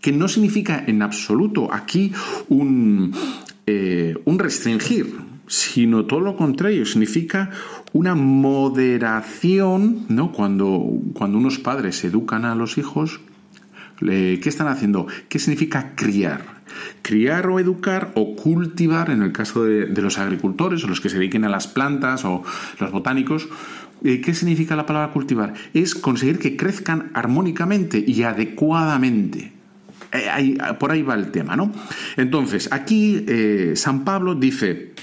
que 0.00 0.12
no 0.12 0.28
significa 0.28 0.82
en 0.86 1.02
absoluto 1.02 1.72
aquí 1.72 2.12
un, 2.48 3.12
eh, 3.66 4.16
un 4.24 4.38
restringir, 4.38 5.14
sino 5.46 6.06
todo 6.06 6.20
lo 6.20 6.36
contrario, 6.36 6.86
significa 6.86 7.50
una 7.92 8.14
moderación, 8.14 10.06
¿no? 10.08 10.32
Cuando, 10.32 10.86
cuando 11.12 11.38
unos 11.38 11.58
padres 11.58 12.04
educan 12.04 12.44
a 12.44 12.54
los 12.54 12.78
hijos, 12.78 13.20
¿qué 13.98 14.40
están 14.44 14.68
haciendo? 14.68 15.06
¿Qué 15.28 15.38
significa 15.38 15.94
criar? 15.96 16.60
Criar 17.02 17.48
o 17.48 17.58
educar 17.58 18.12
o 18.14 18.36
cultivar, 18.36 19.10
en 19.10 19.22
el 19.22 19.32
caso 19.32 19.64
de, 19.64 19.86
de 19.86 20.02
los 20.02 20.18
agricultores 20.18 20.84
o 20.84 20.86
los 20.86 21.00
que 21.00 21.08
se 21.08 21.18
dediquen 21.18 21.44
a 21.44 21.48
las 21.48 21.66
plantas 21.66 22.24
o 22.24 22.44
los 22.78 22.92
botánicos, 22.92 23.48
¿Qué 24.02 24.34
significa 24.34 24.76
la 24.76 24.86
palabra 24.86 25.12
cultivar? 25.12 25.54
Es 25.74 25.94
conseguir 25.94 26.38
que 26.38 26.56
crezcan 26.56 27.10
armónicamente 27.14 28.02
y 28.04 28.22
adecuadamente. 28.22 29.52
Eh, 30.12 30.58
por 30.78 30.90
ahí 30.90 31.02
va 31.02 31.14
el 31.14 31.30
tema, 31.30 31.54
¿no? 31.56 31.72
Entonces, 32.16 32.68
aquí 32.72 33.24
eh, 33.28 33.72
San 33.76 34.04
Pablo 34.04 34.34
dice, 34.34 34.94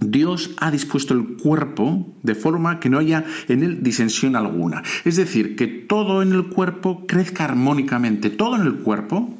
Dios 0.00 0.54
ha 0.58 0.70
dispuesto 0.70 1.14
el 1.14 1.36
cuerpo 1.36 2.12
de 2.22 2.34
forma 2.34 2.80
que 2.80 2.90
no 2.90 2.98
haya 2.98 3.24
en 3.48 3.62
él 3.62 3.82
disensión 3.82 4.36
alguna. 4.36 4.82
Es 5.04 5.16
decir, 5.16 5.56
que 5.56 5.66
todo 5.68 6.22
en 6.22 6.32
el 6.32 6.46
cuerpo 6.46 7.06
crezca 7.06 7.44
armónicamente, 7.44 8.30
todo 8.30 8.56
en 8.56 8.62
el 8.62 8.76
cuerpo 8.76 9.38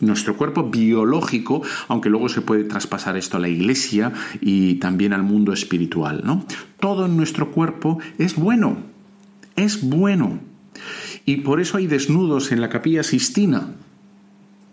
nuestro 0.00 0.36
cuerpo 0.36 0.64
biológico, 0.64 1.62
aunque 1.88 2.10
luego 2.10 2.28
se 2.28 2.40
puede 2.40 2.64
traspasar 2.64 3.16
esto 3.16 3.36
a 3.36 3.40
la 3.40 3.48
iglesia 3.48 4.12
y 4.40 4.74
también 4.74 5.12
al 5.12 5.22
mundo 5.22 5.52
espiritual, 5.52 6.22
¿no? 6.24 6.44
Todo 6.80 7.08
nuestro 7.08 7.50
cuerpo 7.50 7.98
es 8.18 8.36
bueno, 8.36 8.78
es 9.56 9.82
bueno. 9.88 10.38
Y 11.24 11.38
por 11.38 11.60
eso 11.60 11.76
hay 11.78 11.86
desnudos 11.86 12.52
en 12.52 12.60
la 12.60 12.68
capilla 12.68 13.02
Sistina. 13.02 13.74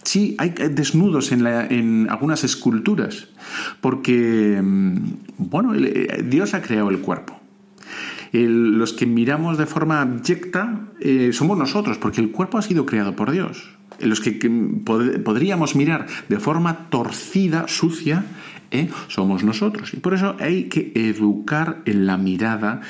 Sí, 0.03 0.36
hay 0.38 0.50
desnudos 0.50 1.32
en, 1.32 1.48
en 1.48 2.08
algunas 2.12 2.44
esculturas, 2.44 3.27
porque, 3.82 4.62
mm, 4.63 4.98
bueno, 5.39 5.74
eh, 5.74 6.24
Dios 6.29 6.53
ha 6.53 6.62
creado 6.62 6.89
el 6.89 7.00
cuerpo. 7.00 7.39
los 8.32 8.91
que 8.91 9.05
miramos 9.05 9.58
de 9.58 9.65
forma 9.65 10.01
abyecta 10.01 10.89
eh, 11.00 11.32
somos 11.32 11.58
nosotros, 11.58 11.98
porque 11.98 12.20
el 12.20 12.32
cuerpo 12.32 12.58
ha 12.58 12.62
sido 12.62 12.86
creado 12.86 13.15
por 13.15 13.32
Dios 13.32 13.75
los 14.00 14.20
que, 14.20 14.32
podríamos 15.24 15.75
mirar 15.75 16.08
de 16.30 16.40
forma 16.40 16.90
torcida, 16.90 17.68
sucia, 17.68 18.25
¿eh? 18.72 18.90
somos 19.08 19.44
nosotros. 19.44 19.94
Y 19.94 19.98
por 19.98 20.14
eso 20.14 20.36
hay 20.40 20.66
que 20.66 20.92
educar 20.96 21.82
en 21.86 22.06
la 22.06 22.18
mirada 22.18 22.82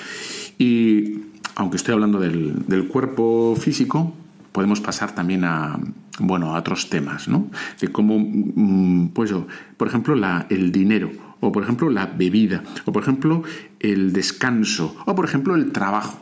y, 0.57 1.19
aunque 1.55 1.77
estoy 1.77 1.93
hablando 1.93 2.19
del, 2.19 2.87
cuerpo 2.87 3.55
físico, 3.59 4.13
podemos 4.51 4.79
pasar 4.79 5.13
también 5.13 5.43
a, 5.43 5.77
bueno, 6.19 6.55
a 6.55 6.59
otros 6.59 6.89
temas, 6.89 7.27
¿no? 7.27 7.47
De 7.79 7.89
cómo, 7.89 8.17
mm, 8.19 9.09
pues, 9.09 9.33
por 9.77 9.87
ejemplo, 9.87 10.15
el 10.49 10.71
dinero, 10.71 11.11
o 11.41 11.51
por 11.51 11.63
ejemplo, 11.63 11.89
la 11.89 12.05
bebida, 12.05 12.63
o 12.85 12.91
por 12.91 13.03
ejemplo, 13.03 13.43
el 13.79 14.13
descanso, 14.13 14.95
o 15.05 15.15
por 15.15 15.25
ejemplo, 15.25 15.55
el 15.55 15.71
trabajo. 15.71 16.19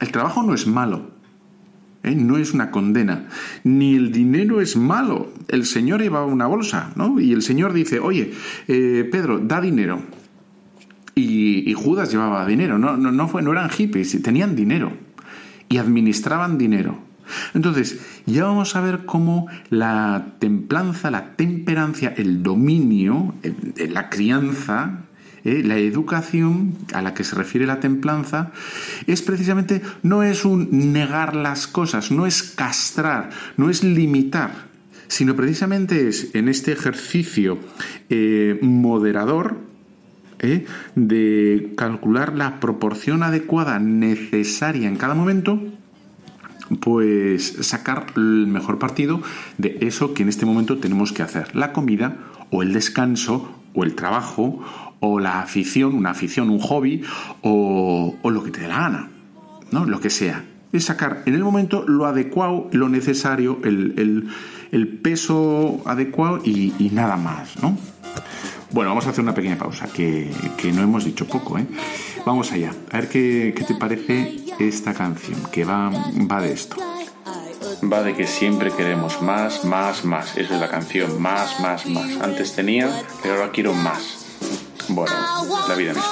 El 0.00 0.10
trabajo 0.10 0.42
no 0.42 0.54
es 0.54 0.66
malo, 0.66 1.12
¿eh? 2.02 2.14
no 2.14 2.36
es 2.36 2.52
una 2.52 2.70
condena. 2.70 3.26
Ni 3.64 3.94
el 3.94 4.12
dinero 4.12 4.60
es 4.60 4.76
malo. 4.76 5.32
El 5.48 5.66
Señor 5.66 6.02
llevaba 6.02 6.26
una 6.26 6.46
bolsa, 6.46 6.92
¿no? 6.96 7.20
Y 7.20 7.32
el 7.32 7.42
Señor 7.42 7.72
dice, 7.72 8.00
oye, 8.00 8.32
eh, 8.68 9.08
Pedro, 9.10 9.38
da 9.38 9.60
dinero. 9.60 10.02
Y, 11.14 11.74
Judas 11.74 12.10
llevaba 12.10 12.46
dinero, 12.46 12.78
no, 12.78 12.96
no, 12.96 13.10
no, 13.10 13.28
fue, 13.28 13.42
no 13.42 13.52
eran 13.52 13.68
hippies, 13.68 14.22
tenían 14.22 14.54
dinero 14.54 14.92
y 15.68 15.78
administraban 15.78 16.58
dinero. 16.58 16.98
Entonces, 17.54 18.00
ya 18.26 18.44
vamos 18.44 18.76
a 18.76 18.80
ver 18.80 19.04
cómo 19.04 19.46
la 19.68 20.34
templanza, 20.38 21.10
la 21.10 21.34
temperancia, 21.34 22.14
el 22.16 22.42
dominio, 22.42 23.34
la 23.90 24.08
crianza, 24.10 25.04
¿eh? 25.44 25.62
la 25.64 25.78
educación 25.78 26.74
a 26.92 27.02
la 27.02 27.14
que 27.14 27.24
se 27.24 27.36
refiere 27.36 27.66
la 27.66 27.80
templanza 27.80 28.52
es 29.06 29.22
precisamente, 29.22 29.82
no 30.02 30.22
es 30.22 30.44
un 30.44 30.92
negar 30.92 31.34
las 31.34 31.66
cosas, 31.66 32.10
no 32.10 32.26
es 32.26 32.42
castrar, 32.42 33.30
no 33.56 33.70
es 33.70 33.84
limitar, 33.84 34.66
sino 35.08 35.36
precisamente 35.36 36.08
es 36.08 36.34
en 36.34 36.48
este 36.48 36.72
ejercicio 36.72 37.58
eh, 38.08 38.58
moderador 38.62 39.58
¿eh? 40.38 40.66
de 40.94 41.72
calcular 41.76 42.34
la 42.34 42.60
proporción 42.60 43.22
adecuada 43.22 43.78
necesaria 43.78 44.88
en 44.88 44.96
cada 44.96 45.14
momento 45.14 45.60
pues 46.80 47.58
sacar 47.60 48.06
el 48.16 48.46
mejor 48.46 48.78
partido 48.78 49.20
de 49.58 49.78
eso 49.82 50.14
que 50.14 50.22
en 50.22 50.28
este 50.28 50.46
momento 50.46 50.78
tenemos 50.78 51.12
que 51.12 51.22
hacer, 51.22 51.54
la 51.54 51.72
comida 51.72 52.16
o 52.50 52.62
el 52.62 52.72
descanso 52.72 53.54
o 53.74 53.84
el 53.84 53.94
trabajo 53.94 54.62
o 55.04 55.18
la 55.18 55.40
afición, 55.40 55.94
una 55.94 56.10
afición, 56.10 56.48
un 56.48 56.60
hobby 56.60 57.02
o, 57.42 58.16
lo 58.22 58.44
que 58.44 58.52
te 58.52 58.60
dé 58.60 58.68
la 58.68 58.78
gana, 58.78 59.10
¿no? 59.72 59.84
Lo 59.84 60.00
que 60.00 60.10
sea. 60.10 60.44
Es 60.72 60.84
sacar 60.84 61.24
en 61.26 61.34
el 61.34 61.42
momento 61.42 61.84
lo 61.86 62.06
adecuado, 62.06 62.70
lo 62.72 62.88
necesario, 62.88 63.58
el, 63.64 65.00
peso 65.02 65.82
adecuado 65.86 66.40
y, 66.44 66.90
nada 66.92 67.16
más, 67.16 67.60
¿no? 67.60 67.76
Bueno, 68.70 68.90
vamos 68.90 69.06
a 69.06 69.10
hacer 69.10 69.22
una 69.22 69.34
pequeña 69.34 69.58
pausa, 69.58 69.88
que, 69.92 70.30
no 70.72 70.82
hemos 70.82 71.04
dicho 71.04 71.26
poco, 71.26 71.58
¿eh? 71.58 71.66
Vamos 72.24 72.52
allá, 72.52 72.72
a 72.92 72.98
ver 72.98 73.08
qué, 73.08 73.52
qué 73.56 73.64
te 73.64 73.74
parece 73.74 74.36
esta 74.60 74.94
canción, 74.94 75.40
que 75.50 75.64
va, 75.64 75.90
va 76.30 76.40
de 76.40 76.52
esto 76.52 76.76
va 77.92 78.04
de 78.04 78.14
que 78.14 78.28
siempre 78.28 78.70
queremos 78.70 79.20
más, 79.22 79.64
más, 79.64 80.04
más. 80.04 80.36
Esa 80.36 80.54
es 80.54 80.60
la 80.60 80.68
canción, 80.68 81.20
más, 81.20 81.58
más, 81.58 81.86
más. 81.86 82.20
Antes 82.20 82.54
tenía, 82.54 82.88
pero 83.22 83.34
ahora 83.34 83.50
quiero 83.50 83.74
más. 83.74 84.21
Bueno, 84.94 85.14
la 85.68 85.74
vida 85.74 85.94
misma. 85.94 86.10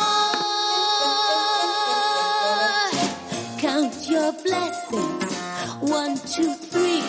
Count 3.60 4.08
your 4.08 4.32
blessings. 4.42 5.34
One, 5.82 6.16
two, 6.16 6.54
three. 6.54 7.02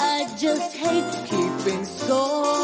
I 0.00 0.26
just 0.38 0.74
hate 0.74 1.04
keeping 1.26 1.84
score. 1.84 2.63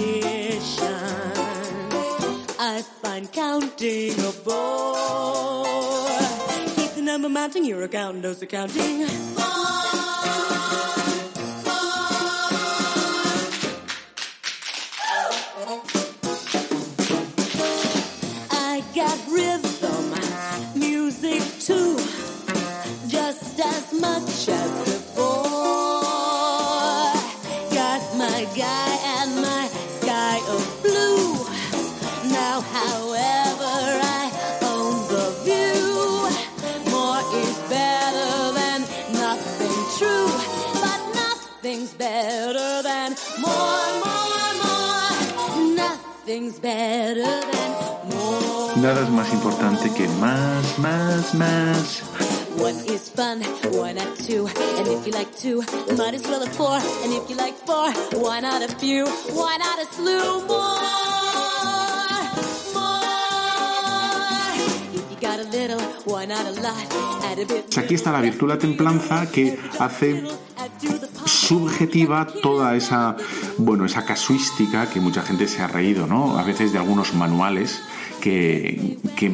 Addition. 0.00 0.94
I 2.58 2.82
find 3.02 3.30
counting 3.32 4.12
a 4.12 4.32
bore. 4.44 4.94
Keep 6.76 6.94
the 6.94 7.02
number 7.02 7.28
mounting, 7.28 7.64
you're 7.64 7.82
accounting, 7.82 8.22
those 8.22 8.42
accounting. 8.42 9.06
I 18.52 18.82
got 18.94 19.18
rhythm, 19.30 19.69
Nada 48.80 49.02
es 49.02 49.10
más 49.10 49.30
importante 49.34 49.92
que 49.92 50.08
más, 50.20 50.78
más, 50.78 51.34
más. 51.34 52.02
One 52.58 52.82
is 52.86 53.10
fun, 53.14 53.42
one 53.78 53.98
at 53.98 54.16
two. 54.26 54.46
And 54.78 54.88
if 54.88 55.06
you 55.06 55.12
like 55.12 55.30
two, 55.36 55.62
might 55.98 56.14
as 56.14 56.22
well 56.22 56.40
have 56.40 56.54
four. 56.56 56.78
And 57.04 57.12
if 57.12 57.28
you 57.28 57.36
like 57.36 57.54
four, 57.66 57.90
why 58.18 58.40
not 58.40 58.62
a 58.62 58.68
few? 58.76 59.04
Why 59.34 59.58
not 59.58 59.78
a 59.78 59.86
slew 59.94 60.40
more? 60.46 60.80
More. 62.72 63.00
If 64.94 65.10
you 65.10 65.18
got 65.20 65.40
a 65.40 65.48
little, 65.50 65.80
why 66.06 66.24
not 66.24 66.46
a 66.46 66.52
lot? 66.62 66.86
Add 67.24 67.38
a 67.38 67.44
bit. 67.44 67.76
Aquí 67.76 67.94
está 67.94 68.12
la 68.12 68.22
virtud, 68.22 68.48
la 68.48 68.58
templanza, 68.58 69.30
que 69.30 69.58
hace 69.78 70.24
subjetiva 71.26 72.26
toda 72.42 72.74
esa, 72.76 73.16
bueno, 73.58 73.84
esa 73.84 74.06
casuística 74.06 74.88
que 74.88 75.00
mucha 75.00 75.20
gente 75.22 75.46
se 75.48 75.60
ha 75.60 75.66
reído, 75.66 76.06
¿no? 76.06 76.38
A 76.38 76.42
veces 76.44 76.72
de 76.72 76.78
algunos 76.78 77.12
manuales 77.14 77.82
que, 78.20 78.98
que 79.16 79.32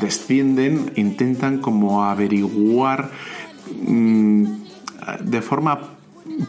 descienden, 0.00 0.92
intentan 0.96 1.58
como 1.58 2.04
averiguar 2.04 3.10
mmm, 3.86 4.44
de 5.20 5.42
forma 5.42 5.90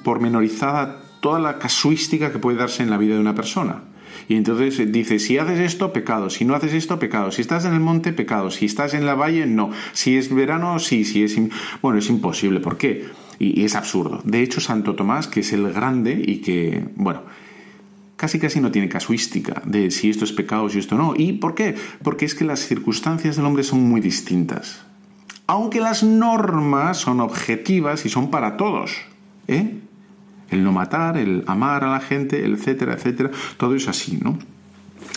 pormenorizada 0.03 1.01
toda 1.21 1.39
la 1.39 1.59
casuística 1.59 2.31
que 2.31 2.39
puede 2.39 2.57
darse 2.57 2.83
en 2.83 2.89
la 2.89 2.97
vida 2.97 3.15
de 3.15 3.21
una 3.21 3.35
persona. 3.35 3.83
Y 4.29 4.35
entonces 4.35 4.91
dice, 4.91 5.19
si 5.19 5.37
haces 5.37 5.59
esto, 5.59 5.91
pecado, 5.91 6.29
si 6.29 6.45
no 6.45 6.55
haces 6.55 6.73
esto, 6.73 6.97
pecado, 6.99 7.31
si 7.31 7.41
estás 7.41 7.65
en 7.65 7.73
el 7.73 7.79
monte, 7.79 8.13
pecado, 8.13 8.51
si 8.51 8.65
estás 8.65 8.93
en 8.93 9.05
la 9.05 9.15
valle, 9.15 9.45
no, 9.45 9.71
si 9.91 10.17
es 10.17 10.33
verano, 10.33 10.79
sí, 10.79 11.03
si 11.03 11.23
es... 11.23 11.37
Bueno, 11.81 11.99
es 11.99 12.09
imposible, 12.09 12.59
¿por 12.59 12.77
qué? 12.77 13.05
Y, 13.39 13.59
y 13.59 13.65
es 13.65 13.75
absurdo. 13.75 14.21
De 14.23 14.41
hecho, 14.41 14.61
Santo 14.61 14.95
Tomás, 14.95 15.27
que 15.27 15.41
es 15.41 15.51
el 15.51 15.71
grande 15.73 16.21
y 16.25 16.37
que, 16.37 16.85
bueno, 16.95 17.23
casi 18.23 18.39
casi 18.39 18.61
no 18.61 18.71
tiene 18.71 18.87
casuística 18.87 19.61
de 19.65 19.91
si 19.91 20.09
esto 20.09 20.23
es 20.23 20.31
pecado, 20.31 20.69
si 20.69 20.79
esto 20.79 20.95
no. 20.95 21.13
¿Y 21.13 21.33
por 21.33 21.55
qué? 21.55 21.75
Porque 22.03 22.23
es 22.23 22.35
que 22.35 22.45
las 22.45 22.61
circunstancias 22.61 23.35
del 23.35 23.43
hombre 23.45 23.63
son 23.63 23.83
muy 23.83 23.99
distintas. 23.99 24.85
Aunque 25.45 25.81
las 25.81 26.03
normas 26.03 26.99
son 26.99 27.19
objetivas 27.19 28.05
y 28.05 28.09
son 28.09 28.31
para 28.31 28.55
todos. 28.55 28.93
¿eh? 29.49 29.77
El 30.49 30.63
no 30.63 30.71
matar, 30.71 31.17
el 31.17 31.43
amar 31.47 31.83
a 31.83 31.91
la 31.91 31.99
gente, 31.99 32.45
etcétera, 32.45 32.93
etcétera. 32.93 33.29
Todo 33.57 33.75
es 33.75 33.89
así, 33.89 34.17
¿no? 34.21 34.39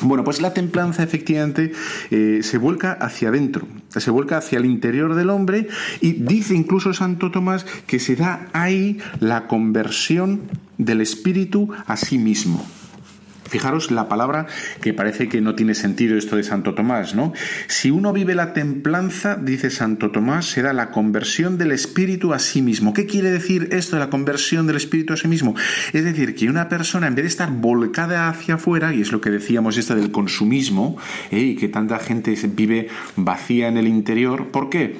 Bueno, 0.02 0.24
pues 0.24 0.40
la 0.40 0.52
templanza 0.52 1.04
efectivamente 1.04 1.70
eh, 2.10 2.40
se 2.42 2.58
vuelca 2.58 2.90
hacia 2.94 3.28
adentro, 3.28 3.68
se 3.88 4.10
vuelca 4.10 4.38
hacia 4.38 4.58
el 4.58 4.66
interior 4.66 5.14
del 5.14 5.30
hombre 5.30 5.68
y 6.00 6.14
dice 6.14 6.56
incluso 6.56 6.92
Santo 6.92 7.30
Tomás 7.30 7.66
que 7.86 8.00
se 8.00 8.16
da 8.16 8.48
ahí 8.52 8.98
la 9.20 9.46
conversión 9.46 10.40
del 10.76 11.02
espíritu 11.02 11.70
a 11.86 11.96
sí 11.96 12.18
mismo. 12.18 12.66
Fijaros 13.48 13.90
la 13.90 14.08
palabra 14.08 14.46
que 14.80 14.92
parece 14.92 15.28
que 15.28 15.40
no 15.40 15.54
tiene 15.54 15.74
sentido 15.74 16.16
esto 16.16 16.36
de 16.36 16.42
Santo 16.42 16.74
Tomás, 16.74 17.14
¿no? 17.14 17.32
Si 17.68 17.90
uno 17.90 18.12
vive 18.12 18.34
la 18.34 18.52
templanza, 18.52 19.36
dice 19.36 19.70
Santo 19.70 20.10
Tomás, 20.10 20.46
será 20.46 20.72
la 20.72 20.90
conversión 20.90 21.58
del 21.58 21.72
espíritu 21.72 22.32
a 22.32 22.38
sí 22.38 22.62
mismo. 22.62 22.92
¿Qué 22.92 23.06
quiere 23.06 23.30
decir 23.30 23.68
esto 23.72 23.96
de 23.96 24.00
la 24.00 24.10
conversión 24.10 24.66
del 24.66 24.76
espíritu 24.76 25.12
a 25.12 25.16
sí 25.16 25.28
mismo? 25.28 25.54
Es 25.92 26.04
decir, 26.04 26.34
que 26.34 26.48
una 26.48 26.68
persona, 26.68 27.06
en 27.06 27.14
vez 27.14 27.24
de 27.24 27.28
estar 27.28 27.50
volcada 27.50 28.28
hacia 28.28 28.54
afuera, 28.54 28.94
y 28.94 29.00
es 29.00 29.12
lo 29.12 29.20
que 29.20 29.30
decíamos 29.30 29.76
esto 29.76 29.94
del 29.94 30.10
consumismo, 30.10 30.96
¿eh? 31.30 31.40
y 31.40 31.56
que 31.56 31.68
tanta 31.68 31.98
gente 31.98 32.34
vive 32.48 32.88
vacía 33.16 33.68
en 33.68 33.76
el 33.76 33.86
interior, 33.86 34.50
¿por 34.50 34.70
qué? 34.70 34.96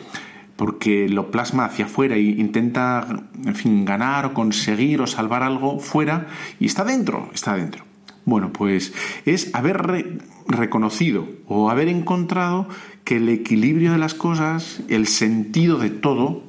porque 0.57 1.07
lo 1.09 1.31
plasma 1.31 1.67
hacia 1.67 1.85
afuera 1.85 2.17
e 2.17 2.23
intenta, 2.23 3.07
en 3.45 3.55
fin, 3.55 3.85
ganar 3.85 4.27
o 4.27 4.35
conseguir 4.35 5.03
o 5.03 5.07
salvar 5.07 5.43
algo 5.43 5.79
fuera 5.79 6.29
y 6.59 6.67
está 6.67 6.83
dentro, 6.83 7.31
está 7.35 7.55
dentro. 7.55 7.86
Bueno, 8.27 8.53
pues 8.53 8.93
es 9.25 9.55
haber 9.55 9.79
re 9.79 10.19
reconocido 10.49 11.29
o 11.47 11.71
haber 11.71 11.89
encontrado 11.89 12.69
que 13.05 13.17
el 13.17 13.29
equilibrio 13.29 13.93
de 13.93 13.99
las 13.99 14.15
cosas, 14.15 14.81
el 14.89 15.07
sentido 15.07 15.79
de 15.79 15.91
todo, 15.91 16.43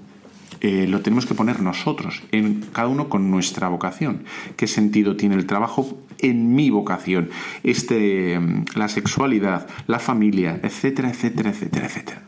eh, 0.61 0.87
lo 0.87 1.01
tenemos 1.01 1.27
que 1.27 1.35
poner 1.35 1.61
nosotros, 1.61 2.23
en 2.31 2.65
cada 2.73 2.87
uno 2.87 3.09
con 3.09 3.29
nuestra 3.29 3.69
vocación. 3.69 4.23
¿Qué 4.55 4.65
sentido 4.65 5.15
tiene 5.15 5.35
el 5.35 5.45
trabajo 5.45 5.99
en 6.17 6.55
mi 6.55 6.71
vocación? 6.71 7.29
Este, 7.63 8.39
la 8.75 8.89
sexualidad, 8.89 9.67
la 9.85 9.99
familia, 9.99 10.59
etcétera, 10.63 11.11
etcétera, 11.11 11.51
etcétera, 11.51 11.85
etcétera. 11.85 12.23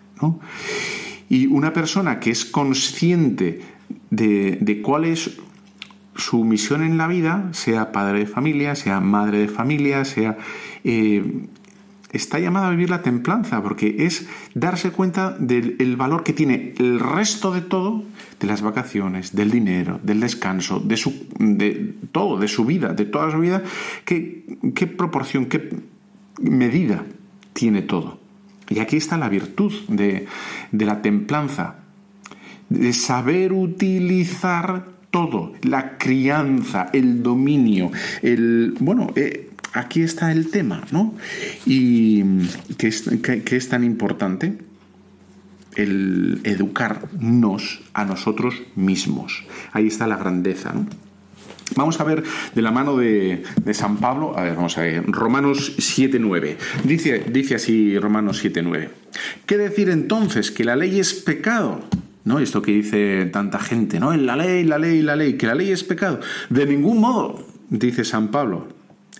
Y 1.27 1.47
una 1.47 1.73
persona 1.73 2.19
que 2.19 2.29
es 2.29 2.45
consciente 2.45 3.61
de, 4.11 4.59
de 4.61 4.81
cuál 4.81 5.05
es 5.05 5.39
su 6.19 6.43
misión 6.43 6.83
en 6.83 6.97
la 6.97 7.07
vida, 7.07 7.49
sea 7.51 7.91
padre 7.91 8.19
de 8.19 8.25
familia, 8.27 8.75
sea 8.75 8.99
madre 8.99 9.39
de 9.39 9.47
familia, 9.47 10.05
sea... 10.05 10.37
Eh, 10.83 11.47
está 12.11 12.39
llamada 12.39 12.67
a 12.67 12.71
vivir 12.71 12.89
la 12.89 13.01
templanza, 13.01 13.61
porque 13.61 13.97
es 13.99 14.27
darse 14.53 14.91
cuenta 14.91 15.35
del 15.37 15.95
valor 15.95 16.23
que 16.23 16.33
tiene 16.33 16.73
el 16.77 16.99
resto 16.99 17.51
de 17.51 17.61
todo, 17.61 18.03
de 18.39 18.47
las 18.47 18.61
vacaciones, 18.61 19.35
del 19.35 19.51
dinero, 19.51 19.99
del 20.01 20.19
descanso, 20.19 20.79
de, 20.79 20.97
su, 20.97 21.27
de 21.37 21.93
todo, 22.11 22.37
de 22.37 22.47
su 22.47 22.65
vida, 22.65 22.93
de 22.93 23.05
toda 23.05 23.31
su 23.31 23.39
vida, 23.39 23.63
qué, 24.05 24.43
qué 24.73 24.87
proporción, 24.87 25.45
qué 25.45 25.69
medida 26.41 27.05
tiene 27.53 27.81
todo. 27.81 28.19
Y 28.69 28.79
aquí 28.79 28.97
está 28.97 29.17
la 29.17 29.29
virtud 29.29 29.73
de, 29.87 30.27
de 30.71 30.85
la 30.85 31.01
templanza, 31.01 31.75
de 32.69 32.93
saber 32.93 33.51
utilizar 33.51 34.98
todo, 35.11 35.53
la 35.63 35.97
crianza, 35.97 36.89
el 36.93 37.23
dominio, 37.23 37.91
el... 38.21 38.75
Bueno, 38.79 39.11
eh, 39.15 39.49
aquí 39.73 40.01
está 40.01 40.31
el 40.31 40.49
tema, 40.51 40.83
¿no? 40.91 41.15
Y 41.65 42.23
que 42.77 42.87
es, 42.87 43.09
que 43.21 43.55
es 43.55 43.69
tan 43.69 43.83
importante 43.83 44.57
el 45.75 46.41
educarnos 46.43 47.81
a 47.93 48.05
nosotros 48.05 48.61
mismos. 48.75 49.45
Ahí 49.71 49.87
está 49.87 50.07
la 50.07 50.17
grandeza, 50.17 50.73
¿no? 50.73 50.85
Vamos 51.75 51.99
a 51.99 52.03
ver 52.03 52.23
de 52.55 52.61
la 52.61 52.71
mano 52.71 52.97
de, 52.97 53.43
San 53.73 53.97
Pablo, 53.97 54.37
a 54.37 54.43
ver, 54.43 54.55
vamos 54.55 54.77
a 54.77 54.81
ver, 54.81 55.05
Romanos 55.05 55.77
7.9. 55.77 56.57
Dice, 56.83 57.25
dice 57.31 57.55
así 57.55 57.97
Romanos 57.99 58.43
7.9. 58.43 58.89
¿Qué 59.45 59.57
decir 59.57 59.89
entonces? 59.89 60.51
¿Que 60.51 60.63
la 60.63 60.75
ley 60.75 60.99
es 60.99 61.13
pecado? 61.13 61.81
Esto 62.37 62.61
que 62.61 62.73
dice 62.73 63.25
tanta 63.33 63.57
gente, 63.57 63.99
¿no? 63.99 64.15
La 64.15 64.35
ley, 64.35 64.63
la 64.63 64.77
ley, 64.77 65.01
la 65.01 65.15
ley, 65.15 65.33
que 65.33 65.47
la 65.47 65.55
ley 65.55 65.71
es 65.71 65.83
pecado. 65.83 66.19
De 66.51 66.67
ningún 66.67 66.99
modo, 66.99 67.43
dice 67.69 68.03
San 68.03 68.27
Pablo. 68.27 68.67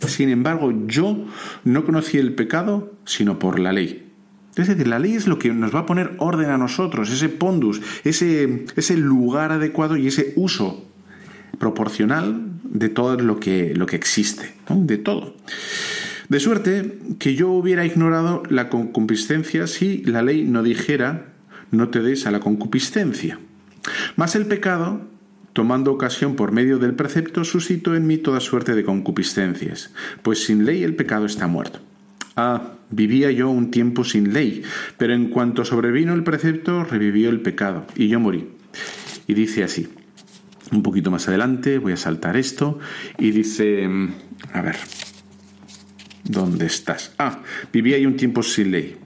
Sin 0.05 0.29
embargo, 0.29 0.71
yo 0.85 1.25
no 1.63 1.85
conocí 1.85 2.17
el 2.17 2.35
pecado 2.35 2.93
sino 3.05 3.39
por 3.39 3.57
la 3.57 3.73
ley. 3.73 4.05
Es 4.55 4.67
decir, 4.67 4.87
la 4.87 4.99
ley 4.99 5.13
es 5.13 5.27
lo 5.27 5.39
que 5.39 5.53
nos 5.53 5.73
va 5.73 5.79
a 5.79 5.85
poner 5.85 6.15
orden 6.17 6.49
a 6.49 6.57
nosotros, 6.57 7.09
ese 7.11 7.29
pondus, 7.29 7.81
ese, 8.03 8.65
ese 8.75 8.97
lugar 8.97 9.51
adecuado 9.51 9.95
y 9.95 10.07
ese 10.07 10.33
uso 10.35 10.85
proporcional 11.59 12.59
de 12.63 12.89
todo 12.89 13.17
lo 13.17 13.39
que, 13.39 13.73
lo 13.75 13.85
que 13.85 13.95
existe, 13.95 14.53
de 14.69 14.97
todo. 14.97 15.35
De 16.29 16.39
suerte 16.39 16.99
que 17.17 17.35
yo 17.35 17.49
hubiera 17.49 17.85
ignorado 17.85 18.43
la 18.49 18.69
concupiscencia 18.69 19.65
si 19.65 20.03
la 20.03 20.21
ley 20.21 20.43
no 20.43 20.61
dijera 20.61 21.33
no 21.71 21.89
te 21.89 22.01
des 22.01 22.25
a 22.25 22.31
la 22.31 22.39
concupiscencia. 22.39 23.39
Mas 24.15 24.35
el 24.35 24.45
pecado, 24.45 25.01
tomando 25.53 25.91
ocasión 25.91 26.35
por 26.35 26.51
medio 26.51 26.77
del 26.79 26.93
precepto, 26.93 27.43
suscitó 27.43 27.95
en 27.95 28.07
mí 28.07 28.17
toda 28.17 28.39
suerte 28.39 28.75
de 28.75 28.83
concupiscencias, 28.83 29.91
pues 30.21 30.43
sin 30.43 30.65
ley 30.65 30.83
el 30.83 30.95
pecado 30.95 31.25
está 31.25 31.47
muerto. 31.47 31.79
Ah, 32.35 32.73
vivía 32.89 33.31
yo 33.31 33.49
un 33.49 33.71
tiempo 33.71 34.03
sin 34.03 34.33
ley, 34.33 34.63
pero 34.97 35.13
en 35.13 35.29
cuanto 35.29 35.65
sobrevino 35.65 36.13
el 36.13 36.23
precepto, 36.23 36.83
revivió 36.83 37.29
el 37.29 37.41
pecado, 37.41 37.85
y 37.95 38.07
yo 38.07 38.19
morí. 38.19 38.47
Y 39.27 39.33
dice 39.33 39.63
así, 39.63 39.89
un 40.71 40.83
poquito 40.83 41.11
más 41.11 41.27
adelante, 41.27 41.77
voy 41.77 41.93
a 41.93 41.97
saltar 41.97 42.37
esto 42.37 42.79
y 43.17 43.31
dice, 43.31 43.87
mm, 43.87 44.13
a 44.53 44.61
ver, 44.61 44.77
¿dónde 46.23 46.65
estás? 46.65 47.13
Ah, 47.17 47.41
vivía 47.73 47.97
ahí 47.97 48.05
un 48.05 48.15
tiempo 48.15 48.43
sin 48.43 48.71
ley. 48.71 48.97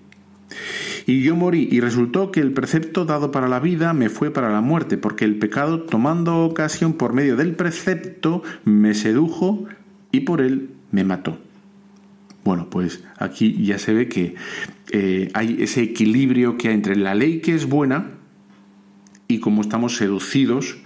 Y 1.05 1.21
yo 1.23 1.35
morí, 1.35 1.67
y 1.71 1.79
resultó 1.79 2.31
que 2.31 2.39
el 2.39 2.53
precepto 2.53 3.05
dado 3.05 3.31
para 3.31 3.47
la 3.47 3.59
vida 3.59 3.93
me 3.93 4.09
fue 4.09 4.31
para 4.31 4.51
la 4.51 4.61
muerte, 4.61 4.97
porque 4.97 5.25
el 5.25 5.37
pecado, 5.37 5.81
tomando 5.81 6.45
ocasión 6.45 6.93
por 6.93 7.13
medio 7.13 7.35
del 7.35 7.55
precepto, 7.55 8.43
me 8.65 8.93
sedujo 8.93 9.65
y 10.11 10.21
por 10.21 10.41
él 10.41 10.69
me 10.91 11.03
mató. 11.03 11.37
Bueno, 12.43 12.69
pues 12.69 13.03
aquí 13.17 13.63
ya 13.63 13.79
se 13.79 13.93
ve 13.93 14.07
que 14.07 14.35
eh, 14.91 15.29
hay 15.33 15.57
ese 15.59 15.81
equilibrio 15.81 16.57
que 16.57 16.69
hay 16.69 16.75
entre 16.75 16.95
la 16.95 17.15
ley 17.15 17.39
que 17.39 17.55
es 17.55 17.67
buena, 17.67 18.11
y 19.27 19.39
cómo 19.39 19.61
estamos 19.61 19.97
seducidos 19.97 20.77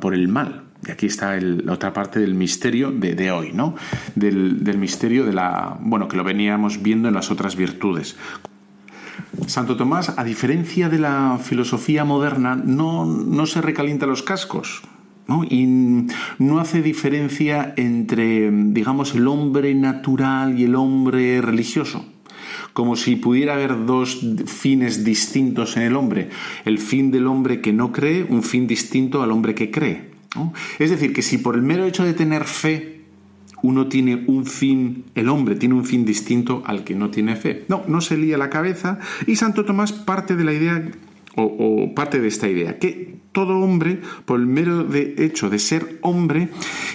por 0.00 0.14
el 0.14 0.28
mal. 0.28 0.64
Y 0.86 0.90
aquí 0.90 1.06
está 1.06 1.40
la 1.40 1.72
otra 1.72 1.92
parte 1.92 2.20
del 2.20 2.34
misterio 2.34 2.90
de, 2.90 3.30
hoy, 3.30 3.52
¿no? 3.52 3.74
Del, 4.14 4.76
misterio 4.78 5.24
de 5.24 5.32
la. 5.32 5.78
Bueno, 5.80 6.08
que 6.08 6.16
lo 6.16 6.24
veníamos 6.24 6.82
viendo 6.82 7.08
en 7.08 7.14
las 7.14 7.30
otras 7.30 7.56
virtudes. 7.56 8.16
Santo 9.46 9.76
Tomás, 9.76 10.14
a 10.16 10.24
diferencia 10.24 10.88
de 10.88 10.98
la 10.98 11.38
filosofía 11.42 12.04
moderna, 12.04 12.56
no, 12.56 13.04
no 13.04 13.46
se 13.46 13.60
recalienta 13.60 14.06
los 14.06 14.22
cascos. 14.22 14.82
¿no? 15.26 15.44
Y 15.44 15.66
no 16.38 16.58
hace 16.58 16.82
diferencia 16.82 17.72
entre, 17.76 18.50
digamos, 18.50 19.14
el 19.14 19.26
hombre 19.26 19.74
natural 19.74 20.58
y 20.58 20.64
el 20.64 20.74
hombre 20.74 21.40
religioso 21.40 22.04
como 22.72 22.96
si 22.96 23.16
pudiera 23.16 23.54
haber 23.54 23.86
dos 23.86 24.20
fines 24.46 25.04
distintos 25.04 25.76
en 25.76 25.84
el 25.84 25.96
hombre. 25.96 26.30
El 26.64 26.78
fin 26.78 27.10
del 27.10 27.26
hombre 27.28 27.60
que 27.60 27.72
no 27.72 27.92
cree, 27.92 28.24
un 28.24 28.42
fin 28.42 28.66
distinto 28.66 29.22
al 29.22 29.30
hombre 29.30 29.54
que 29.54 29.70
cree. 29.70 30.10
Es 30.78 30.90
decir, 30.90 31.12
que 31.12 31.22
si 31.22 31.38
por 31.38 31.54
el 31.54 31.62
mero 31.62 31.84
hecho 31.84 32.04
de 32.04 32.12
tener 32.12 32.44
fe 32.44 33.03
uno 33.64 33.86
tiene 33.86 34.24
un 34.26 34.44
fin, 34.44 35.06
el 35.14 35.30
hombre 35.30 35.56
tiene 35.56 35.74
un 35.74 35.86
fin 35.86 36.04
distinto 36.04 36.62
al 36.66 36.84
que 36.84 36.94
no 36.94 37.08
tiene 37.08 37.34
fe. 37.34 37.64
No, 37.68 37.82
no 37.88 38.02
se 38.02 38.18
lía 38.18 38.36
la 38.36 38.50
cabeza 38.50 38.98
y 39.26 39.36
Santo 39.36 39.64
Tomás 39.64 39.90
parte 39.90 40.36
de 40.36 40.44
la 40.44 40.52
idea 40.52 40.90
o, 41.34 41.94
parte 41.94 42.20
de 42.20 42.28
esta 42.28 42.46
idea, 42.46 42.78
que 42.78 43.16
todo 43.32 43.58
hombre, 43.58 44.02
por 44.26 44.38
el 44.38 44.46
mero 44.46 44.84
de 44.84 45.14
hecho 45.16 45.48
de 45.48 45.58
ser 45.58 45.98
hombre, 46.02 46.50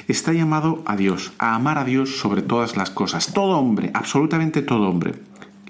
está 0.08 0.32
llamado 0.32 0.84
a 0.86 0.96
Dios, 0.96 1.34
a 1.40 1.56
amar 1.56 1.80
a 1.80 1.86
Dios 1.86 2.20
sobre 2.20 2.44
todas 2.44 2.78
las 2.78 2.92
cosas. 2.92 3.34
Todo 3.34 3.58
hombre, 3.58 3.90
absolutamente 3.96 4.62
todo 4.62 4.90
hombre 4.90 5.14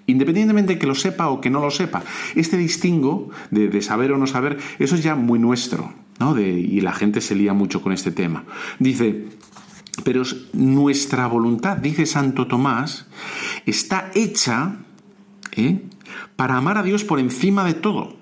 independientemente 0.06 0.74
de 0.74 0.80
que 0.80 0.88
lo 0.88 0.96
sepa 0.96 1.30
o 1.30 1.40
que 1.40 1.52
no 1.52 1.62
lo 1.62 1.70
sepa. 1.70 2.02
Este 2.34 2.58
distingo 2.58 3.30
de, 3.52 3.82
saber 3.84 4.12
o 4.12 4.18
no 4.18 4.26
saber, 4.26 4.58
eso 4.80 4.96
es 4.96 5.04
ya 5.04 5.14
muy 5.14 5.38
nuestro, 5.38 5.94
¿no? 6.20 6.36
y 6.40 6.82
la 6.82 6.94
gente 6.94 7.22
se 7.22 7.36
lía 7.36 7.54
mucho 7.54 7.84
con 7.84 7.94
este 7.94 8.10
tema. 8.10 8.44
Dice, 8.80 9.28
pero 10.04 10.24
nuestra 10.54 11.28
voluntad, 11.28 11.78
dice 11.78 12.06
Santo 12.06 12.48
Tomás, 12.48 13.08
está 13.66 14.12
hecha 14.16 14.78
¿eh? 15.56 15.82
para 16.36 16.58
amar 16.58 16.78
a 16.78 16.84
Dios 16.84 17.04
por 17.04 17.20
encima 17.20 17.64
de 17.64 17.74
todo. 17.74 18.18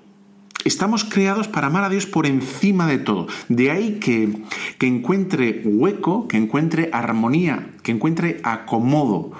Estamos 0.64 1.04
creados 1.04 1.48
para 1.48 1.68
amar 1.68 1.84
a 1.84 1.88
Dios 1.88 2.06
por 2.06 2.26
encima 2.26 2.86
de 2.86 2.98
todo. 2.98 3.26
De 3.48 3.70
ahí 3.70 4.00
que, 4.00 4.42
que 4.78 4.86
encuentre 4.86 5.62
hueco, 5.64 6.28
que 6.28 6.36
encuentre 6.36 6.90
armonía, 6.92 7.70
que 7.82 7.92
encuentre 7.92 8.40
acomodo 8.42 9.32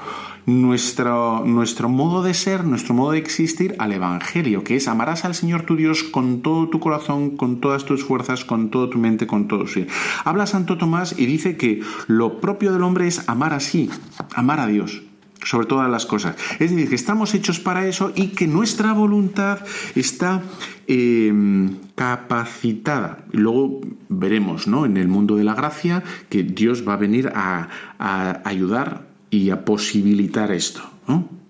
nuestro, 0.48 1.44
nuestro 1.44 1.90
modo 1.90 2.22
de 2.22 2.32
ser, 2.32 2.64
nuestro 2.64 2.94
modo 2.94 3.12
de 3.12 3.18
existir 3.18 3.76
al 3.78 3.92
Evangelio, 3.92 4.64
que 4.64 4.76
es 4.76 4.88
amarás 4.88 5.26
al 5.26 5.34
Señor 5.34 5.64
tu 5.64 5.76
Dios 5.76 6.02
con 6.02 6.40
todo 6.40 6.70
tu 6.70 6.80
corazón, 6.80 7.37
con 7.37 7.61
todas 7.61 7.84
tus 7.84 8.02
fuerzas, 8.02 8.46
con 8.46 8.70
toda 8.70 8.88
tu 8.88 8.96
mente, 8.96 9.26
con 9.26 9.46
todo 9.46 9.66
su 9.66 9.84
Habla 10.24 10.46
Santo 10.46 10.78
Tomás 10.78 11.14
y 11.18 11.26
dice 11.26 11.58
que 11.58 11.82
lo 12.06 12.40
propio 12.40 12.72
del 12.72 12.82
hombre 12.82 13.06
es 13.06 13.28
amar 13.28 13.52
así, 13.52 13.90
amar 14.34 14.61
a 14.61 14.66
Dios 14.66 15.02
sobre 15.44 15.66
todas 15.66 15.90
las 15.90 16.06
cosas. 16.06 16.34
Es 16.58 16.70
decir, 16.70 16.88
que 16.88 16.94
estamos 16.94 17.34
hechos 17.34 17.61
para 17.61 17.87
eso 17.87 18.12
y 18.16 18.28
que 18.28 18.46
nuestra 18.46 18.94
voluntad 18.94 19.58
está 19.94 20.42
em, 20.87 21.76
capacitada. 21.94 23.24
Luego 23.32 23.82
veremos 24.08 24.66
¿no? 24.66 24.87
en 24.87 24.96
el 24.96 25.08
mundo 25.08 25.37
de 25.37 25.44
la 25.44 25.54
gracia 25.54 26.02
que 26.30 26.42
Dios 26.42 26.88
va 26.88 26.94
a 26.94 26.96
venir 26.96 27.30
a, 27.34 27.68
a 27.98 28.40
ayudar 28.48 29.08
y 29.30 29.50
a 29.50 29.64
posibilitar 29.64 30.52
esto. 30.52 30.82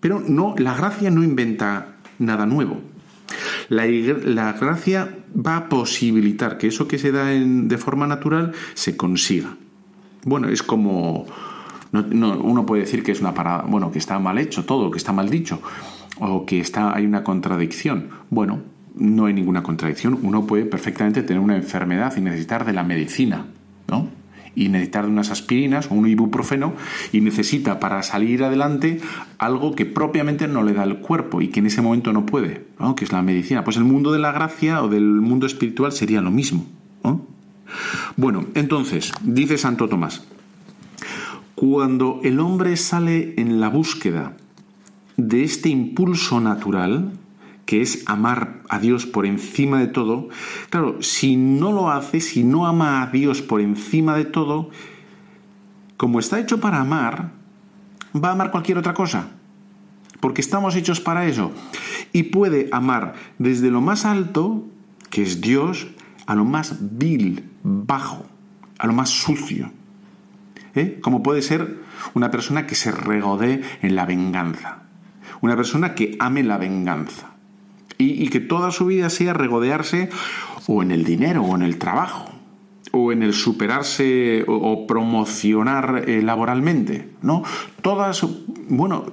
Pero 0.00 0.20
no, 0.20 0.54
la 0.58 0.74
gracia 0.74 1.10
no 1.10 1.24
inventa 1.24 1.96
nada 2.18 2.46
nuevo. 2.46 2.80
La, 3.68 4.52
gracia 4.52 5.16
va 5.34 5.56
a 5.56 5.68
posibilitar 5.68 6.56
que 6.58 6.68
eso 6.68 6.88
que 6.88 6.98
se 6.98 7.12
da 7.12 7.26
de 7.26 7.78
forma 7.78 8.06
natural 8.06 8.52
se 8.74 8.96
consiga. 8.96 9.56
Bueno, 10.24 10.48
es 10.48 10.62
como 10.62 11.26
uno 11.92 12.66
puede 12.66 12.82
decir 12.82 13.02
que 13.02 13.12
es 13.12 13.20
una 13.20 13.34
parada, 13.34 13.64
bueno, 13.66 13.90
que 13.90 13.98
está 13.98 14.18
mal 14.18 14.38
hecho 14.38 14.64
todo, 14.64 14.90
que 14.90 14.98
está 14.98 15.12
mal 15.12 15.28
dicho, 15.28 15.60
o 16.20 16.44
que 16.46 16.60
está, 16.60 16.94
hay 16.94 17.06
una 17.06 17.24
contradicción. 17.24 18.10
Bueno, 18.30 18.62
no 18.94 19.26
hay 19.26 19.34
ninguna 19.34 19.62
contradicción. 19.62 20.18
Uno 20.22 20.46
puede 20.46 20.64
perfectamente 20.64 21.22
tener 21.22 21.40
una 21.42 21.56
enfermedad 21.56 22.14
y 22.16 22.20
necesitar 22.20 22.64
de 22.64 22.72
la 22.72 22.82
medicina, 22.82 23.46
¿no? 23.88 24.08
Y 24.58 24.68
necesitar 24.68 25.06
unas 25.06 25.30
aspirinas 25.30 25.90
o 25.90 25.94
un 25.94 26.08
ibuprofeno 26.08 26.74
y 27.12 27.20
necesita 27.20 27.78
para 27.78 28.02
salir 28.02 28.42
adelante 28.42 29.00
algo 29.38 29.74
que 29.74 29.86
propiamente 29.86 30.48
no 30.48 30.64
le 30.64 30.72
da 30.72 30.82
el 30.82 30.98
cuerpo 30.98 31.40
y 31.40 31.48
que 31.48 31.60
en 31.60 31.66
ese 31.66 31.80
momento 31.80 32.12
no 32.12 32.26
puede, 32.26 32.64
que 32.96 33.04
es 33.04 33.12
la 33.12 33.22
medicina. 33.22 33.62
Pues 33.62 33.76
el 33.76 33.84
mundo 33.84 34.12
de 34.12 34.18
la 34.18 34.32
gracia 34.32 34.82
o 34.82 34.88
del 34.88 35.04
mundo 35.04 35.46
espiritual 35.46 35.92
sería 35.92 36.20
lo 36.20 36.30
mismo. 36.30 36.66
Bueno, 38.16 38.46
entonces, 38.54 39.12
dice 39.22 39.58
Santo 39.58 39.88
Tomás, 39.88 40.24
cuando 41.54 42.20
el 42.24 42.40
hombre 42.40 42.76
sale 42.76 43.34
en 43.36 43.60
la 43.60 43.68
búsqueda 43.68 44.36
de 45.16 45.44
este 45.44 45.68
impulso 45.68 46.40
natural, 46.40 47.12
que 47.68 47.82
es 47.82 48.02
amar 48.06 48.62
a 48.70 48.78
Dios 48.78 49.04
por 49.04 49.26
encima 49.26 49.78
de 49.78 49.88
todo, 49.88 50.30
claro, 50.70 51.02
si 51.02 51.36
no 51.36 51.70
lo 51.70 51.90
hace, 51.90 52.22
si 52.22 52.42
no 52.42 52.66
ama 52.66 53.02
a 53.02 53.08
Dios 53.08 53.42
por 53.42 53.60
encima 53.60 54.16
de 54.16 54.24
todo, 54.24 54.70
como 55.98 56.18
está 56.18 56.40
hecho 56.40 56.60
para 56.60 56.80
amar, 56.80 57.32
va 58.16 58.30
a 58.30 58.32
amar 58.32 58.52
cualquier 58.52 58.78
otra 58.78 58.94
cosa. 58.94 59.32
porque 60.20 60.40
estamos 60.40 60.76
hechos 60.76 60.98
para 61.02 61.26
eso. 61.26 61.52
Y 62.14 62.24
puede 62.24 62.70
amar 62.72 63.12
desde 63.38 63.70
lo 63.70 63.82
más 63.82 64.06
alto, 64.06 64.64
que 65.10 65.20
es 65.20 65.42
Dios, 65.42 65.88
a 66.24 66.34
lo 66.34 66.46
más 66.46 66.78
vil, 66.80 67.50
bajo, 67.62 68.24
a 68.78 68.86
lo 68.86 68.94
más 68.94 69.10
sucio. 69.10 69.70
¿Eh? 70.74 71.00
Como 71.02 71.22
puede 71.22 71.42
ser 71.42 71.82
una 72.14 72.30
persona 72.30 72.66
que 72.66 72.74
se 72.74 72.92
regodee 72.92 73.60
en 73.82 73.94
la 73.94 74.06
venganza, 74.06 74.84
una 75.42 75.54
persona 75.54 75.94
que 75.94 76.16
ame 76.18 76.42
la 76.42 76.56
venganza 76.56 77.27
y, 77.98 78.28
que 78.28 78.40
toda 78.40 78.70
su 78.70 78.86
vida 78.86 79.10
sea 79.10 79.32
regodearse 79.32 80.08
o 80.66 80.82
en 80.82 80.92
el 80.92 81.04
dinero 81.04 81.42
o 81.42 81.56
en 81.56 81.62
el 81.62 81.78
trabajo 81.78 82.30
o 82.92 83.12
en 83.12 83.22
el 83.22 83.34
superarse 83.34 84.44
o, 84.46 84.86
promocionar 84.86 86.04
eh, 86.06 86.22
laboralmente, 86.22 87.10
¿no? 87.20 87.42
Todas, 87.82 88.24
bueno, 88.68 89.06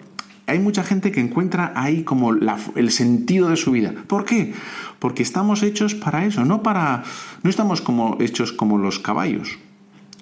hay 0.48 0.60
mucha 0.60 0.84
gente 0.84 1.12
que 1.12 1.20
encuentra 1.20 1.74
ahí 1.76 2.04
como 2.04 2.32
el 2.32 2.92
sentido 2.92 3.50
de 3.50 3.58
su 3.58 3.72
vida. 3.72 3.94
¿Por 4.08 4.26
qué? 4.26 4.54
Porque 5.00 5.24
estamos 5.24 5.64
hechos 5.64 5.96
para 5.96 6.26
eso, 6.26 6.46
no 6.46 6.62
para, 6.64 7.04
no 7.44 7.50
estamos 7.50 7.82
como 7.82 8.18
hechos 8.20 8.54
como 8.54 8.78
los 8.78 9.00
caballos 9.00 9.58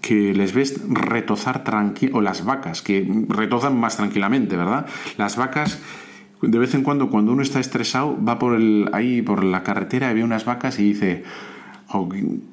que 0.04 0.34
les 0.34 0.54
ves 0.54 0.82
retozar 0.90 1.64
tranquilo, 1.64 2.18
o 2.18 2.22
las 2.22 2.44
vacas, 2.44 2.82
que 2.82 3.08
retozan 3.30 3.80
más 3.80 3.96
tranquilamente, 3.96 4.58
¿verdad? 4.58 4.86
Las 5.18 5.38
vacas, 5.38 5.80
de 6.48 6.60
vez 6.60 6.76
en 6.76 6.84
cuando, 6.84 7.10
cuando 7.10 7.32
uno 7.32 7.42
está 7.42 7.60
estresado, 7.60 8.18
va 8.24 8.40
por 8.40 8.56
el, 8.56 8.90
ahí 8.94 9.22
por 9.22 9.44
la 9.44 9.64
carretera 9.64 10.12
y 10.12 10.16
ve 10.16 10.24
unas 10.24 10.46
vacas 10.46 10.80
y 10.80 10.84
dice, 10.84 11.24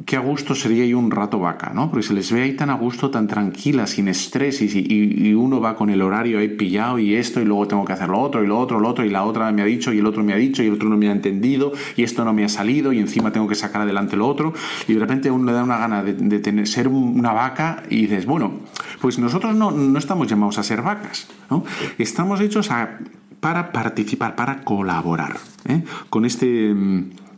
qué 0.05 0.16
a 0.16 0.20
gusto 0.20 0.55
sería 0.55 0.85
yo 0.85 0.98
un 0.98 1.11
rato 1.11 1.38
vaca, 1.38 1.72
¿no? 1.74 1.90
Porque 1.90 2.07
se 2.07 2.12
les 2.12 2.31
ve 2.31 2.42
ahí 2.42 2.57
tan 2.57 2.68
a 2.68 2.74
gusto, 2.74 3.11
tan 3.11 3.26
tranquila, 3.26 3.87
sin 3.87 4.09
estrés, 4.09 4.61
y, 4.61 5.35
uno 5.35 5.61
va 5.61 5.76
con 5.76 5.88
el 5.88 6.03
horario 6.03 6.38
ahí 6.38 6.48
pillado 6.48 6.98
y 6.98 7.14
esto, 7.14 7.40
y 7.40 7.44
luego 7.44 7.66
tengo 7.66 7.85
que 7.85 7.92
hacer 7.92 8.09
lo 8.09 8.20
otro, 8.20 8.44
y 8.44 8.46
lo 8.46 8.59
otro, 8.59 8.81
lo 8.81 8.88
otro, 8.88 9.05
y 9.05 9.09
la 9.09 9.24
otra 9.24 9.50
me 9.53 9.62
ha 9.62 9.64
dicho, 9.64 9.92
y 9.92 9.98
el 9.98 10.07
otro 10.07 10.22
me 10.22 10.35
ha 10.35 10.37
dicho, 10.37 10.62
y 10.62 10.66
el 10.66 10.74
otro 10.74 10.88
no 10.88 10.96
me 10.96 11.09
ha 11.09 11.12
entendido, 11.12 11.72
y 11.96 12.03
esto 12.03 12.24
no 12.24 12.33
me 12.33 12.44
ha 12.44 12.48
salido, 12.48 12.92
y 12.92 12.98
encima 12.98 13.33
tengo 13.33 13.48
que 13.48 13.55
sacar 13.55 13.83
adelante 13.83 14.16
lo 14.16 14.29
otro, 14.29 14.53
y 14.87 14.94
de 14.94 15.00
repente 15.00 15.31
uno 15.31 15.46
le 15.46 15.53
da 15.53 15.64
una 15.64 15.79
gana 15.79 16.03
de, 16.03 16.38
tener, 16.40 16.66
ser 16.66 16.88
una 16.88 17.33
vaca, 17.33 17.83
y 17.88 18.03
dices, 18.03 18.26
bueno, 18.26 18.53
pues 19.00 19.18
nosotros 19.18 19.55
no, 19.55 19.70
no 19.70 19.98
estamos 19.98 20.29
llamados 20.29 20.59
a 20.59 20.62
ser 20.62 20.83
vacas, 20.83 21.29
¿no? 21.48 21.64
Estamos 21.98 22.40
hechos 22.40 22.70
a, 22.70 22.98
para 23.40 23.72
participar, 23.72 24.37
para 24.37 24.62
colaborar 24.64 25.38
¿eh? 25.66 25.83
con 26.11 26.24
este 26.24 26.74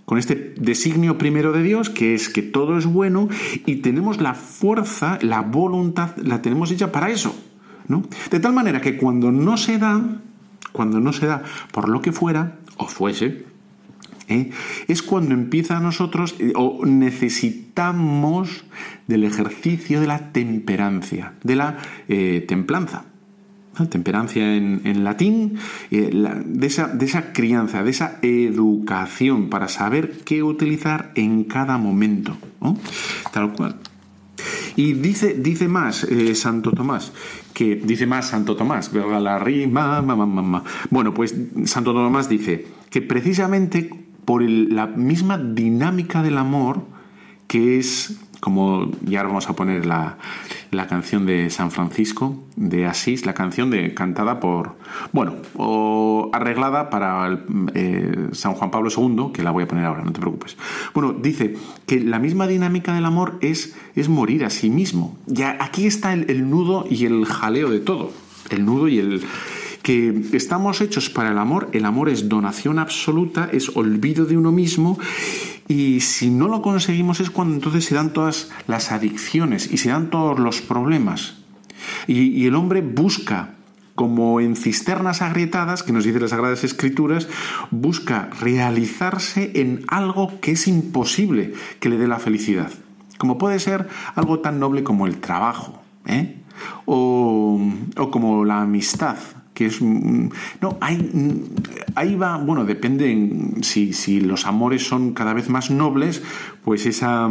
con 0.05 0.19
este 0.19 0.55
designio 0.59 1.17
primero 1.17 1.53
de 1.53 1.63
Dios, 1.63 1.89
que 1.89 2.15
es 2.15 2.29
que 2.29 2.43
todo 2.43 2.77
es 2.77 2.87
bueno 2.87 3.29
y 3.65 3.77
tenemos 3.77 4.21
la 4.21 4.35
fuerza, 4.35 5.19
la 5.23 5.41
voluntad, 5.41 6.17
la 6.17 6.43
tenemos 6.43 6.71
hecha 6.71 6.93
para 6.93 7.09
eso. 7.09 7.35
¿no? 7.89 8.03
De 8.31 8.41
tal 8.41 8.53
manera 8.53 8.81
que 8.81 8.97
cuando 8.97 9.31
no 9.31 9.57
se 9.57 9.79
da, 9.79 10.21
cuando 10.73 11.01
no 11.01 11.13
se 11.13 11.27
da 11.27 11.45
por 11.71 11.89
lo 11.89 12.03
que 12.03 12.13
fuera 12.13 12.59
o 12.77 12.89
fuese, 12.89 13.47
¿eh? 14.29 14.51
es 14.89 15.03
cuando 15.03 15.35
empieza 15.35 15.77
a 15.77 15.81
nosotros 15.81 16.35
eh, 16.41 16.53
o 16.57 16.85
necesitamos 16.85 18.65
del 19.07 19.25
ejercicio 19.25 20.01
de 20.01 20.09
la 20.09 20.33
temperancia, 20.33 21.35
de 21.43 21.57
la 21.57 21.79
templanza 22.49 23.05
temperancia 23.89 24.55
en, 24.55 25.05
latín, 25.05 25.59
eh, 25.91 26.11
de, 26.45 26.67
esa, 26.67 26.89
de, 26.89 27.07
esa, 27.07 27.33
crianza, 27.33 27.83
de 27.83 27.91
esa 27.91 28.19
educación 28.23 29.49
para 29.49 29.69
saber 29.69 30.21
qué 30.25 30.43
utilizar 30.43 31.13
en 31.15 31.45
cada 31.45 31.79
momento. 31.79 32.37
Tal 33.33 33.53
cual. 33.53 33.77
Y 34.77 34.95
dice, 34.95 35.35
dice 35.35 35.69
más 35.69 36.05
eh, 36.05 36.35
Santo 36.35 36.73
Tomás, 36.73 37.13
que 37.53 37.77
dice 37.77 38.07
más 38.07 38.29
Santo 38.29 38.57
Tomás, 38.57 38.93
la 38.93 39.39
rima, 39.39 40.01
mamá, 40.03 40.65
Bueno, 40.91 41.13
pues 41.13 41.35
Santo 41.65 41.93
Tomás 41.93 42.29
dice 42.29 42.67
que 42.91 43.03
precisamente 43.03 43.91
por 44.25 44.43
la 44.43 44.87
misma 44.87 45.39
dinámica 45.39 46.23
del 46.23 46.39
amor, 46.39 46.85
que 47.47 47.79
es 47.79 48.21
como 48.43 48.91
ya 49.03 49.23
vamos 49.23 49.49
a 49.49 49.55
poner 49.55 49.87
la, 49.87 50.19
la, 50.73 50.89
canción 50.89 51.27
de 51.27 51.49
San 51.49 51.71
Francisco 51.71 52.43
de 52.57 52.87
Asís, 52.87 53.25
la 53.25 53.35
canción 53.35 53.71
de 53.71 53.95
cantada 53.95 54.41
por, 54.41 54.75
bueno, 55.13 55.37
o 55.55 56.29
arreglada 56.33 56.91
para 56.91 57.45
eh, 57.75 58.31
San 58.33 58.55
Juan 58.55 58.73
Pablo 58.73 58.91
II, 58.91 59.31
que 59.33 59.45
la 59.45 59.53
voy 59.53 59.63
a 59.63 59.69
poner 59.69 59.85
ahora, 59.85 60.03
no 60.03 60.13
te 60.13 60.19
preocupes. 60.19 60.57
Bueno, 60.93 61.13
dice 61.13 61.55
que 61.87 62.01
la 62.01 62.19
misma 62.19 62.49
dinámica 62.49 62.93
del 62.93 63.05
amor 63.05 63.39
es, 63.43 63.77
es 63.95 64.09
morir 64.09 64.45
a 64.45 64.51
sí 64.51 64.71
mismo. 64.71 65.17
Ya 65.27 65.57
aquí 65.61 65.87
está 65.87 66.13
el, 66.13 66.29
el 66.29 66.51
nudo 66.51 66.85
y 66.91 67.07
el 67.07 67.25
jaleo 67.27 67.71
de 67.71 67.79
todo. 67.79 68.11
El 68.51 68.67
nudo 68.67 68.89
y 68.89 68.99
el 68.99 69.23
que 69.85 70.23
estamos 70.33 70.81
hechos 70.81 71.11
para 71.11 71.31
el 71.31 71.39
amor, 71.39 71.69
el 71.73 71.85
amor 71.85 72.09
es 72.09 72.29
donación 72.29 72.81
absoluta, 72.81 73.49
es 73.53 73.77
olvido 73.77 74.27
de 74.27 74.37
uno 74.37 74.51
mismo 74.51 74.99
y 75.69 76.01
si 76.01 76.31
no 76.31 76.49
lo 76.49 76.63
conseguimos 76.63 77.21
es 77.21 77.31
cuando 77.31 77.55
entonces 77.55 77.85
se 77.85 77.95
dan 77.95 78.13
todas 78.13 78.51
las 78.67 78.93
adicciones 78.93 79.71
y 79.73 79.79
se 79.79 79.91
dan 79.91 80.11
todos 80.11 80.39
los 80.39 80.61
problemas. 80.61 81.39
Y, 82.07 82.47
el 82.47 82.55
hombre 82.55 82.81
busca, 82.81 83.55
como 83.95 84.41
en 84.41 84.57
cisternas 84.57 85.23
agrietadas, 85.23 85.83
que 85.83 85.93
nos 85.93 86.05
dice 86.05 86.21
las 86.21 86.31
Sagradas 86.31 86.65
Escrituras, 86.65 87.29
busca 87.71 88.31
realizarse 88.41 89.53
en 89.55 89.85
algo 89.89 90.41
que 90.41 90.53
es 90.53 90.69
imposible 90.69 91.55
que 91.81 91.89
le 91.89 91.99
dé 91.99 92.09
la 92.09 92.19
felicidad. 92.19 92.71
Como 93.19 93.39
puede 93.39 93.59
ser 93.59 93.89
algo 94.15 94.41
tan 94.41 94.59
noble 94.59 94.83
como 94.83 95.07
el 95.07 95.19
trabajo, 95.19 95.83
¿eh? 96.07 96.41
o, 96.87 97.61
o 97.97 98.11
como 98.11 98.45
la 98.45 98.63
amistad, 98.63 99.17
que 99.55 99.67
es 99.67 99.81
no 99.83 100.79
hay 100.81 101.45
ahí 101.95 102.15
va 102.15 102.39
bueno 102.39 102.65
depende 102.65 103.29
si, 103.63 103.93
si, 103.93 104.21
los 104.21 104.47
amores 104.47 104.87
son 104.87 105.13
cada 105.13 105.35
vez 105.35 105.49
más 105.51 105.71
nobles 105.71 106.23
pues 106.65 106.87
esa, 106.87 107.29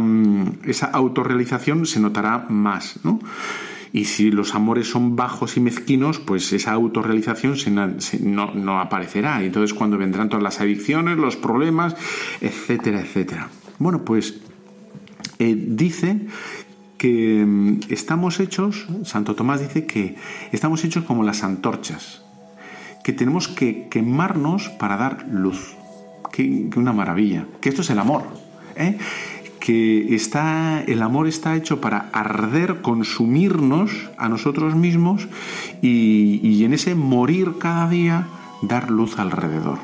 esa 0.64 0.86
autorrealización 0.86 1.86
se 1.86 2.00
notará 2.00 2.46
más 2.48 3.00
no 3.04 3.20
y 3.92 4.06
si 4.06 4.30
los 4.30 4.54
amores 4.54 4.88
son 4.88 5.16
bajos 5.16 5.58
y 5.58 5.60
mezquinos, 5.60 6.18
pues 6.18 6.50
esa 6.54 6.72
autorrealización 6.72 7.56
no, 8.22 8.54
no, 8.54 8.80
aparecerá. 8.80 9.42
Y 9.42 9.46
entonces 9.46 9.74
cuando 9.74 9.98
vendrán 9.98 10.30
todas 10.30 10.42
las 10.42 10.60
adicciones, 10.62 11.18
los 11.18 11.36
problemas, 11.36 11.94
etcétera, 12.40 13.00
etcétera. 13.00 13.50
Bueno, 13.78 14.02
pues 14.02 14.40
eh, 15.38 15.54
dice 15.54 16.20
que 17.02 17.44
mm, 17.44 17.80
estamos 17.88 18.38
hechos, 18.38 18.86
Santo 19.02 19.34
Tomás 19.34 19.58
dice 19.58 19.86
que 19.86 20.14
estamos 20.52 20.84
hechos 20.84 21.02
como 21.02 21.24
las 21.24 21.42
antorchas, 21.42 22.22
que 23.02 23.12
tenemos 23.12 23.48
que 23.48 23.88
quemarnos 23.88 24.68
para 24.68 24.96
dar 24.96 25.26
luz. 25.28 25.74
Qué, 26.30 26.70
una 26.76 26.92
maravilla. 26.92 27.46
Que 27.60 27.70
esto 27.70 27.82
es 27.82 27.90
el 27.90 27.98
amor. 27.98 28.22
¿eh? 28.76 28.98
Que 29.58 30.14
está, 30.14 30.80
el 30.86 31.02
amor 31.02 31.26
está 31.26 31.56
hecho 31.56 31.80
para 31.80 32.08
arder, 32.12 32.82
consumirnos 32.82 33.90
a 34.16 34.28
nosotros 34.28 34.76
mismos 34.76 35.26
y, 35.82 36.62
en 36.64 36.72
ese 36.72 36.94
morir 36.94 37.54
cada 37.58 37.88
día 37.88 38.28
dar 38.62 38.92
luz 38.92 39.18
alrededor. 39.18 39.80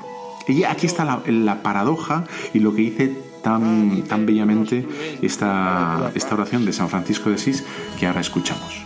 Y 0.46 0.62
aquí 0.62 0.86
está 0.86 1.04
la, 1.04 1.20
la 1.26 1.62
paradoja 1.62 2.26
y 2.54 2.60
lo 2.60 2.76
que 2.76 2.82
dice 2.82 3.27
tan, 3.42 4.02
tan 4.02 4.26
bellamente 4.26 4.86
esta, 5.22 6.10
esta 6.14 6.34
oración 6.34 6.64
de 6.64 6.72
San 6.72 6.88
Francisco 6.88 7.28
de 7.28 7.36
Asís 7.36 7.64
que 7.98 8.06
ahora 8.06 8.20
escuchamos. 8.20 8.84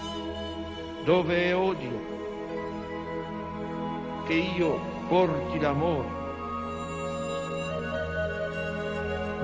Dove 1.04 1.52
odio, 1.54 1.90
che 4.26 4.34
io 4.34 4.78
porti 5.08 5.58
l'amore, 5.58 6.08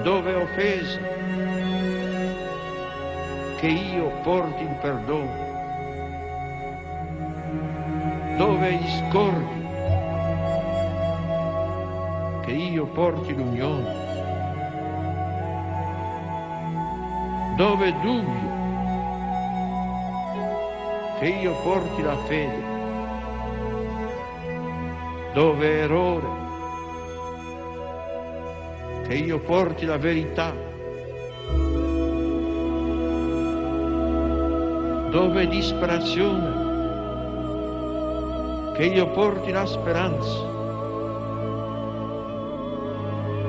dove 0.02 0.34
offesa, 0.34 1.00
che 3.58 3.66
io 3.66 4.10
porti 4.22 4.62
il 4.62 4.76
perdono, 4.80 5.46
dove 8.36 8.78
discordi, 8.78 9.66
che 12.44 12.52
io 12.52 12.86
porti 12.86 13.34
l'unione. 13.34 14.07
Dove 17.58 17.92
dubbio 18.00 18.56
che 21.18 21.26
io 21.26 21.60
porti 21.64 22.02
la 22.02 22.16
fede, 22.18 22.62
dove 25.32 25.80
errore 25.80 26.36
che 29.08 29.14
io 29.14 29.40
porti 29.40 29.86
la 29.86 29.96
verità, 29.96 30.54
dove 35.10 35.48
disperazione 35.48 36.66
che 38.76 38.84
io 38.84 39.08
porti 39.08 39.50
la 39.50 39.66
speranza, 39.66 40.46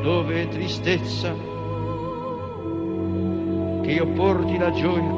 dove 0.02 0.48
tristezza 0.48 1.49
che 3.90 3.96
io 3.96 4.06
porti 4.06 4.56
la 4.60 4.72
gioia. 4.72 5.10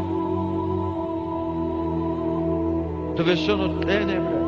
Dove 3.16 3.36
sono 3.36 3.80
tenebre, 3.80 4.40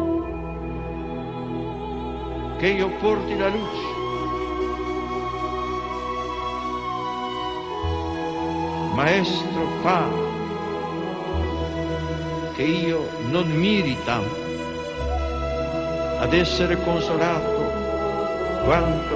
che 2.58 2.68
io 2.68 2.88
porti 3.02 3.38
la 3.38 3.50
luce. 3.50 3.92
Maestro, 8.94 9.68
fa 9.82 10.08
che 12.54 12.64
io 12.64 13.06
non 13.30 13.50
miri 13.50 13.98
tanto 14.06 14.42
ad 16.20 16.32
essere 16.32 16.82
consolato 16.82 17.62
quanto 18.64 19.16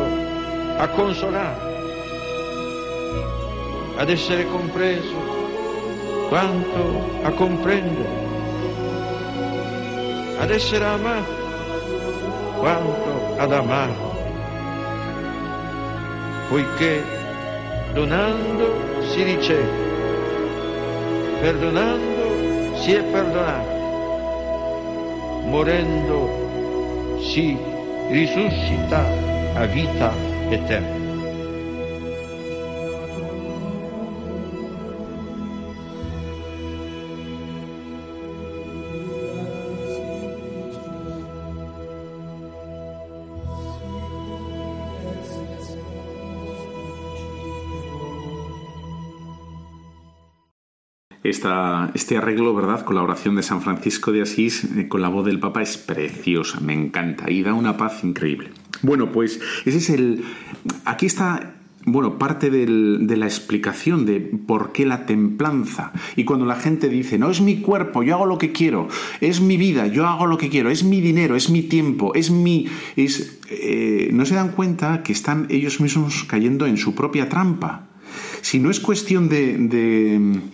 a 0.75 0.87
consolare, 0.89 1.66
ad 3.97 4.09
essere 4.09 4.45
compreso 4.45 5.15
quanto 6.29 7.19
a 7.23 7.31
comprendere, 7.31 8.25
ad 10.37 10.51
essere 10.51 10.85
amato 10.85 11.45
quanto 12.57 13.35
ad 13.37 13.51
amare, 13.51 13.93
poiché 16.49 17.03
donando 17.93 19.01
si 19.09 19.23
riceve, 19.23 19.85
perdonando 21.39 22.75
si 22.77 22.93
è 22.93 23.03
perdonato, 23.03 23.75
morendo 25.45 27.17
si 27.21 27.57
risuscita 28.09 29.03
a 29.55 29.65
vita 29.65 30.13
eterna. 30.49 30.96
Esta, 51.27 51.91
este 51.93 52.17
arreglo, 52.17 52.53
¿verdad? 52.55 52.85
Con 52.85 52.95
la 52.95 53.03
oración 53.03 53.35
de 53.35 53.43
San 53.43 53.61
Francisco 53.61 54.11
de 54.11 54.21
Asís, 54.21 54.63
eh, 54.63 54.87
con 54.87 55.01
la 55.01 55.09
voz 55.09 55.25
del 55.25 55.39
Papa, 55.39 55.61
es 55.61 55.77
preciosa, 55.77 56.59
me 56.61 56.73
encanta 56.73 57.29
y 57.29 57.43
da 57.43 57.53
una 57.53 57.75
paz 57.75 58.03
increíble. 58.03 58.51
Bueno, 58.81 59.11
pues 59.11 59.41
ese 59.65 59.77
es 59.77 59.89
el... 59.89 60.23
Aquí 60.85 61.05
está 61.05 61.55
bueno, 61.89 62.17
parte 62.17 62.49
de 62.49 62.67
la 63.17 63.25
explicación 63.25 64.05
de 64.05 64.19
por 64.19 64.73
qué 64.73 64.85
la 64.85 65.05
templanza. 65.05 65.93
Y 66.17 66.25
cuando 66.25 66.45
la 66.45 66.57
gente 66.57 66.89
dice, 66.89 67.17
no 67.17 67.31
es 67.31 67.39
mi 67.39 67.61
cuerpo, 67.61 68.03
yo 68.03 68.15
hago 68.15 68.25
lo 68.25 68.37
que 68.37 68.51
quiero, 68.51 68.89
es 69.21 69.39
mi 69.39 69.55
vida, 69.55 69.87
yo 69.87 70.05
hago 70.05 70.27
lo 70.27 70.37
que 70.37 70.49
quiero, 70.49 70.69
es 70.69 70.83
mi 70.83 70.99
dinero, 70.99 71.37
es 71.37 71.49
mi 71.49 71.61
tiempo, 71.61 72.13
es 72.13 72.29
mi... 72.29 72.67
Es, 72.97 73.39
eh, 73.49 74.09
no 74.11 74.25
se 74.25 74.35
dan 74.35 74.49
cuenta 74.49 75.01
que 75.01 75.13
están 75.13 75.47
ellos 75.49 75.79
mismos 75.79 76.25
cayendo 76.25 76.65
en 76.65 76.75
su 76.75 76.93
propia 76.93 77.29
trampa. 77.29 77.86
Si 78.41 78.59
no 78.59 78.69
es 78.69 78.79
cuestión 78.79 79.29
de, 79.29 79.57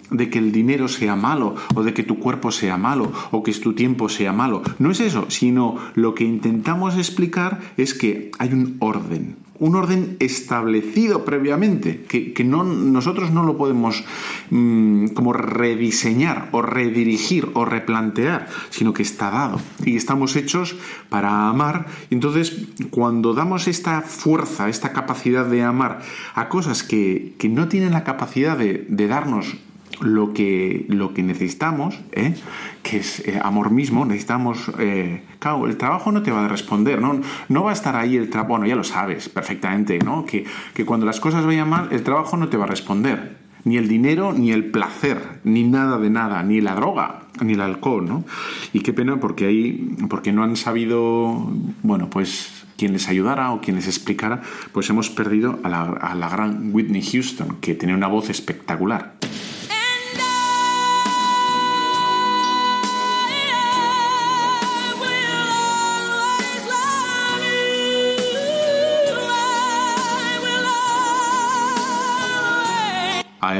de, 0.10 0.30
que 0.30 0.39
el 0.39 0.52
dinero 0.52 0.88
sea 0.88 1.15
malo, 1.15 1.56
o 1.76 1.84
de 1.84 1.93
que 1.93 2.04
tu 2.04 2.19
cuerpo 2.19 2.52
sea 2.52 2.78
malo, 2.78 3.12
o 3.32 3.43
que 3.43 3.54
tu 3.54 3.74
tiempo 3.74 4.10
sea 4.10 4.34
malo, 4.34 4.62
no 4.80 4.91
es 4.91 5.00
eso, 5.00 5.26
sino 5.30 5.78
lo 5.96 6.15
que 6.15 6.24
intentamos 6.24 6.98
explicar 6.98 7.60
es 7.78 7.93
que 7.93 8.32
hay 8.39 8.54
un 8.54 8.78
orden, 8.80 9.36
un 9.63 9.76
orden 9.78 10.17
establecido 10.19 11.23
previamente, 11.23 12.04
que, 12.04 12.34
que 12.34 12.43
no, 12.43 12.65
nosotros 12.65 13.32
no 13.32 13.43
lo 13.43 13.56
podemos 13.56 14.04
mmm, 14.49 15.08
como 15.08 15.32
rediseñar 15.32 16.49
o 16.52 16.62
redirigir 16.62 17.49
o 17.54 17.63
replantear, 17.63 18.47
sino 18.71 18.93
que 18.93 19.04
está 19.04 19.32
dado 19.32 19.62
y 19.86 19.95
estamos 19.95 20.36
hechos 20.36 20.76
para 21.08 21.47
amar. 21.47 21.86
Entonces, 22.10 22.67
cuando 22.89 23.34
damos 23.34 23.69
esta 23.69 24.02
fuerza, 24.02 24.67
esta 24.67 24.91
capacidad 24.91 25.45
de 25.45 25.63
amar 25.63 26.02
a 26.36 26.49
cosas 26.49 26.84
que, 26.84 27.34
que 27.38 27.47
no 27.47 27.69
tienen 27.69 27.93
la 27.93 28.04
capacidad 28.04 28.58
de, 28.58 28.86
de 28.89 29.08
darnos 29.08 29.56
lo 30.01 30.34
que, 30.34 30.86
lo 30.89 31.13
que 31.13 31.23
necesitamos, 31.23 31.99
¿eh? 32.12 32.36
que 32.82 32.97
es 32.97 33.19
eh, 33.27 33.39
amor 33.41 33.71
mismo, 33.71 34.06
necesitamos... 34.06 34.71
Eh, 34.79 35.23
claro, 35.39 35.67
el 35.67 35.77
trabajo 35.77 36.12
no 36.12 36.21
te 36.23 36.32
va 36.32 36.45
a 36.45 36.47
responder, 36.47 37.01
¿no? 37.01 37.19
No 37.49 37.63
va 37.63 37.71
a 37.71 37.73
estar 37.73 37.95
ahí 37.95 38.15
el 38.15 38.29
trabajo, 38.29 38.51
bueno, 38.51 38.65
ya 38.65 38.75
lo 38.75 38.84
sabes 38.84 39.29
perfectamente, 39.29 39.99
¿no? 39.99 40.25
Que, 40.25 40.45
que 40.73 40.86
cuando 40.86 41.06
las 41.06 41.19
cosas 41.19 41.45
vayan 41.45 41.69
mal, 41.69 41.89
el 41.91 42.03
trabajo 42.03 42.38
no 42.38 42.49
te 42.49 42.58
va 42.58 42.65
a 42.65 42.67
responder. 42.67 43.38
Ni 43.65 43.77
el 43.77 43.88
dinero, 43.88 44.34
ni 44.34 44.51
el 44.51 44.65
placer, 44.65 45.39
ni 45.45 45.63
nada 45.63 45.97
de 45.97 46.10
nada, 46.10 46.43
ni 46.43 46.60
la 46.60 46.75
droga, 46.75 47.21
ni 47.41 47.53
el 47.53 47.62
alcohol, 47.62 48.06
¿no? 48.06 48.25
Y 48.73 48.82
qué 48.82 48.91
pena 48.91 49.21
porque 49.21 49.45
ahí, 49.45 49.95
porque 50.10 50.34
no 50.34 50.43
han 50.43 50.58
sabido, 50.58 51.49
bueno, 51.82 52.10
pues 52.10 52.65
quien 52.77 52.91
les 52.91 53.08
ayudara 53.08 53.51
o 53.51 53.62
quien 53.62 53.77
les 53.77 53.88
explicara, 53.88 54.41
pues 54.73 54.89
hemos 54.89 55.10
perdido 55.10 55.60
a 55.63 55.69
la, 55.69 55.84
a 55.84 56.13
la 56.15 56.27
gran 56.27 56.71
Whitney 56.73 57.01
Houston, 57.01 57.58
que 57.62 57.75
tenía 57.75 57.95
una 57.95 58.08
voz 58.08 58.29
espectacular. 58.29 59.13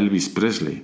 Elvis 0.04 0.28
Presley. 0.28 0.84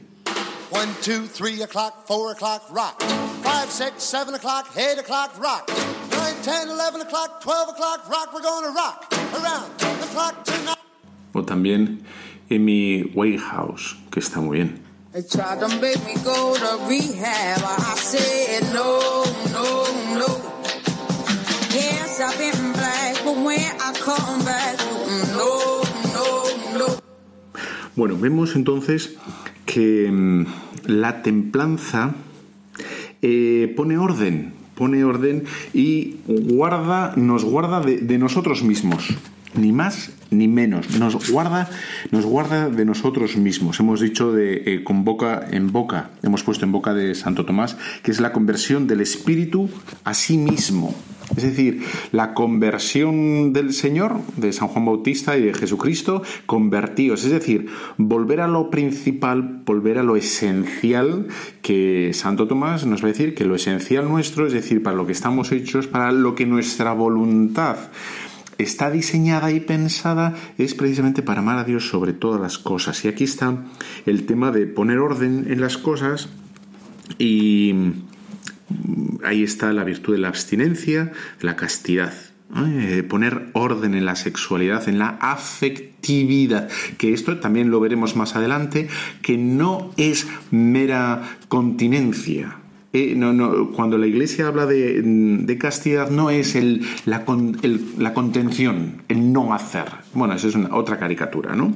One, 0.69 0.87
two, 1.01 1.25
three 1.25 1.61
o'clock, 1.61 2.07
four 2.07 2.31
o'clock, 2.31 2.63
rock. 2.71 3.01
Five, 3.43 3.69
six, 3.69 4.01
seven 4.03 4.33
o'clock, 4.33 4.71
eight 4.77 4.97
o'clock, 4.97 5.37
rock. 5.37 5.69
Nine, 6.11 6.35
ten, 6.41 6.69
eleven 6.69 7.01
o'clock, 7.01 7.41
twelve 7.41 7.67
o'clock, 7.67 8.07
rock. 8.09 8.33
We're 8.33 8.41
gonna 8.41 8.71
rock 8.71 9.13
around 9.33 9.77
the 9.77 10.07
clock 10.13 10.45
tonight. 10.45 10.77
O 11.35 11.41
también 11.41 12.05
Amy 12.49 13.11
Winehouse, 13.13 13.95
que 14.09 14.21
está 14.21 14.41
muy 14.41 14.57
bien. 14.57 14.85
They 15.11 15.23
tried 15.23 15.59
to 15.59 15.67
make 15.81 16.01
me 16.05 16.15
go 16.23 16.55
to 16.55 16.85
rehab. 16.87 17.61
I 17.61 17.95
said 17.97 18.63
no, 18.73 19.25
no, 19.51 19.83
no. 20.17 20.29
Yes, 21.73 22.21
I've 22.21 22.37
been 22.37 22.71
black, 22.73 23.15
but 23.25 23.35
when 23.35 23.59
I 23.81 23.91
come 23.99 24.45
back, 24.45 24.68
Bueno, 27.99 28.17
vemos 28.17 28.55
entonces 28.55 29.17
que 29.65 30.09
mmm, 30.09 30.45
la 30.85 31.21
templanza 31.21 32.15
eh, 33.21 33.73
pone 33.75 33.97
orden, 33.97 34.53
pone 34.73 35.03
orden 35.03 35.43
y 35.73 36.15
guarda, 36.25 37.11
nos 37.17 37.43
guarda 37.43 37.81
de, 37.81 37.97
de 37.97 38.17
nosotros 38.17 38.63
mismos. 38.63 39.09
Ni 39.53 39.73
más 39.73 40.13
ni 40.31 40.47
menos. 40.47 40.97
Nos 40.99 41.31
guarda, 41.31 41.69
nos 42.11 42.25
guarda 42.25 42.69
de 42.69 42.85
nosotros 42.85 43.37
mismos. 43.37 43.79
Hemos 43.79 44.01
dicho 44.01 44.31
de 44.31 44.63
eh, 44.65 44.83
con 44.83 45.03
boca 45.03 45.47
en 45.51 45.71
boca, 45.71 46.11
hemos 46.23 46.43
puesto 46.43 46.65
en 46.65 46.71
boca 46.71 46.93
de 46.93 47.15
Santo 47.15 47.45
Tomás, 47.45 47.77
que 48.03 48.11
es 48.11 48.19
la 48.19 48.31
conversión 48.31 48.87
del 48.87 49.01
espíritu 49.01 49.69
a 50.03 50.13
sí 50.13 50.37
mismo. 50.37 50.95
Es 51.35 51.43
decir, 51.43 51.83
la 52.11 52.33
conversión 52.33 53.53
del 53.53 53.73
Señor, 53.73 54.19
de 54.35 54.51
San 54.51 54.67
Juan 54.67 54.85
Bautista 54.85 55.37
y 55.37 55.43
de 55.43 55.53
Jesucristo, 55.53 56.23
convertidos. 56.45 57.23
Es 57.23 57.31
decir, 57.31 57.67
volver 57.97 58.41
a 58.41 58.47
lo 58.47 58.71
principal, 58.71 59.61
volver 59.65 59.99
a 59.99 60.03
lo 60.03 60.15
esencial, 60.15 61.27
que 61.61 62.11
Santo 62.13 62.47
Tomás 62.47 62.85
nos 62.85 63.03
va 63.03 63.09
a 63.09 63.11
decir 63.11 63.35
que 63.35 63.45
lo 63.45 63.55
esencial 63.55 64.09
nuestro, 64.09 64.47
es 64.47 64.53
decir, 64.53 64.81
para 64.81 64.97
lo 64.97 65.05
que 65.05 65.11
estamos 65.11 65.51
hechos, 65.51 65.87
para 65.87 66.11
lo 66.11 66.33
que 66.33 66.45
nuestra 66.45 66.93
voluntad 66.93 67.77
está 68.59 68.91
diseñada 68.91 69.51
y 69.51 69.59
pensada 69.59 70.35
es 70.57 70.75
precisamente 70.75 71.23
para 71.23 71.39
amar 71.39 71.57
a 71.57 71.63
Dios 71.63 71.87
sobre 71.87 72.13
todas 72.13 72.39
las 72.39 72.59
cosas. 72.59 73.03
Y 73.05 73.07
aquí 73.07 73.23
está 73.23 73.57
el 74.05 74.25
tema 74.25 74.51
de 74.51 74.67
poner 74.67 74.99
orden 74.99 75.47
en 75.49 75.61
las 75.61 75.77
cosas 75.77 76.29
y 77.17 77.73
ahí 79.23 79.43
está 79.43 79.73
la 79.73 79.83
virtud 79.83 80.13
de 80.13 80.19
la 80.19 80.27
abstinencia, 80.27 81.11
la 81.41 81.55
castidad. 81.55 82.13
Eh, 82.55 83.03
poner 83.07 83.51
orden 83.53 83.93
en 83.93 84.05
la 84.05 84.15
sexualidad, 84.15 84.89
en 84.89 84.97
la 84.97 85.19
afectividad, 85.21 86.67
que 86.97 87.13
esto 87.13 87.37
también 87.37 87.69
lo 87.69 87.79
veremos 87.79 88.15
más 88.15 88.35
adelante, 88.35 88.89
que 89.21 89.37
no 89.37 89.91
es 89.97 90.27
mera 90.49 91.37
continencia, 91.47 92.57
eh, 92.91 93.13
no, 93.15 93.33
no, 93.33 93.71
cuando 93.71 93.99
la 93.99 94.07
Iglesia 94.07 94.47
habla 94.47 94.65
de, 94.65 95.01
de 95.03 95.57
castidad 95.59 96.09
no 96.09 96.31
es 96.31 96.55
el, 96.55 96.81
la, 97.05 97.23
con, 97.23 97.57
la, 97.97 98.13
contención, 98.15 99.03
el 99.07 99.31
no 99.31 99.53
hacer. 99.53 99.85
Bueno, 100.13 100.33
eso 100.33 100.47
es 100.47 100.55
una, 100.55 100.75
otra 100.75 100.97
caricatura, 100.97 101.55
¿no? 101.55 101.75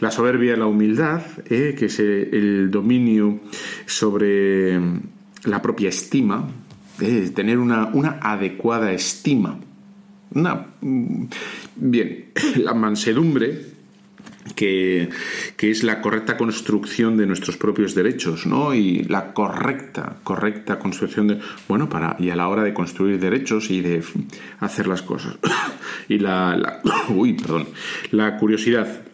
La 0.00 0.10
soberbia 0.10 0.54
y 0.54 0.58
la 0.58 0.66
humildad, 0.66 1.22
eh, 1.46 1.74
que 1.78 1.86
es 1.86 1.98
el 1.98 2.70
dominio 2.70 3.40
sobre 3.86 4.78
la 5.44 5.62
propia 5.62 5.88
estima, 5.88 6.46
eh, 7.00 7.30
tener 7.34 7.58
una, 7.58 7.86
una 7.94 8.18
adecuada 8.20 8.92
estima. 8.92 9.58
Una, 10.34 10.66
bien, 11.76 12.26
la 12.56 12.74
mansedumbre, 12.74 13.64
que, 14.52 15.08
que, 15.56 15.70
es 15.70 15.82
la 15.82 16.00
correcta 16.00 16.36
construcción 16.36 17.16
de 17.16 17.26
nuestros 17.26 17.56
propios 17.56 17.94
derechos, 17.94 18.46
¿no? 18.46 18.74
Y 18.74 19.04
la 19.04 19.32
correcta, 19.32 20.16
correcta 20.24 20.78
construcción 20.78 21.28
de, 21.28 21.40
bueno, 21.68 21.88
para, 21.88 22.16
y 22.18 22.30
a 22.30 22.36
la 22.36 22.48
hora 22.48 22.62
de 22.62 22.74
construir 22.74 23.18
derechos 23.18 23.70
y 23.70 23.80
de 23.80 24.02
hacer 24.60 24.86
las 24.86 25.02
cosas. 25.02 25.36
y 26.08 26.18
la, 26.18 26.56
la 26.56 26.80
uy, 27.08 27.34
perdón, 27.34 27.68
la 28.10 28.36
curiosidad 28.36 29.09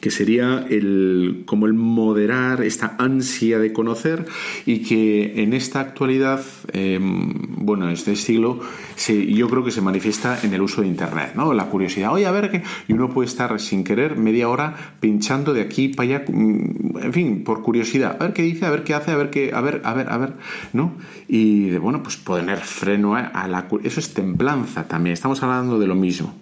que 0.00 0.10
sería 0.10 0.66
el, 0.68 1.42
como 1.46 1.66
el 1.66 1.74
moderar 1.74 2.62
esta 2.62 2.96
ansia 2.98 3.58
de 3.58 3.72
conocer 3.72 4.26
y 4.64 4.82
que 4.82 5.42
en 5.42 5.52
esta 5.52 5.80
actualidad, 5.80 6.42
em, 6.72 7.32
bueno, 7.58 7.86
en 7.86 7.92
este 7.92 8.16
siglo, 8.16 8.60
se, 8.94 9.26
yo 9.26 9.48
creo 9.48 9.64
que 9.64 9.70
se 9.70 9.80
manifiesta 9.80 10.38
en 10.42 10.52
el 10.54 10.62
uso 10.62 10.82
de 10.82 10.88
Internet, 10.88 11.32
¿no? 11.34 11.52
La 11.52 11.66
curiosidad, 11.66 12.12
oye, 12.12 12.26
a 12.26 12.30
ver 12.30 12.50
qué, 12.50 12.62
y 12.88 12.92
uno 12.92 13.10
puede 13.10 13.28
estar 13.28 13.58
sin 13.60 13.84
querer 13.84 14.16
media 14.16 14.48
hora 14.48 14.94
pinchando 15.00 15.54
de 15.54 15.62
aquí 15.62 15.88
para 15.88 16.08
allá, 16.08 16.24
mm, 16.28 16.98
en 17.02 17.12
fin, 17.12 17.44
por 17.44 17.62
curiosidad, 17.62 18.16
a 18.20 18.24
ver 18.24 18.32
qué 18.32 18.42
dice, 18.42 18.66
a 18.66 18.70
ver 18.70 18.84
qué 18.84 18.94
hace, 18.94 19.10
a 19.10 19.16
ver 19.16 19.30
qué, 19.30 19.52
a 19.54 19.60
ver, 19.60 19.80
a 19.84 19.94
ver, 19.94 20.10
a 20.10 20.18
ver, 20.18 20.32
¿no? 20.72 20.94
Y 21.28 21.68
de, 21.70 21.78
bueno, 21.78 22.02
pues 22.02 22.16
poner 22.16 22.58
freno 22.58 23.16
a 23.16 23.48
la, 23.48 23.68
eso 23.82 24.00
es 24.00 24.14
templanza 24.14 24.88
también, 24.88 25.14
estamos 25.14 25.42
hablando 25.42 25.78
de 25.78 25.86
lo 25.86 25.94
mismo. 25.94 26.34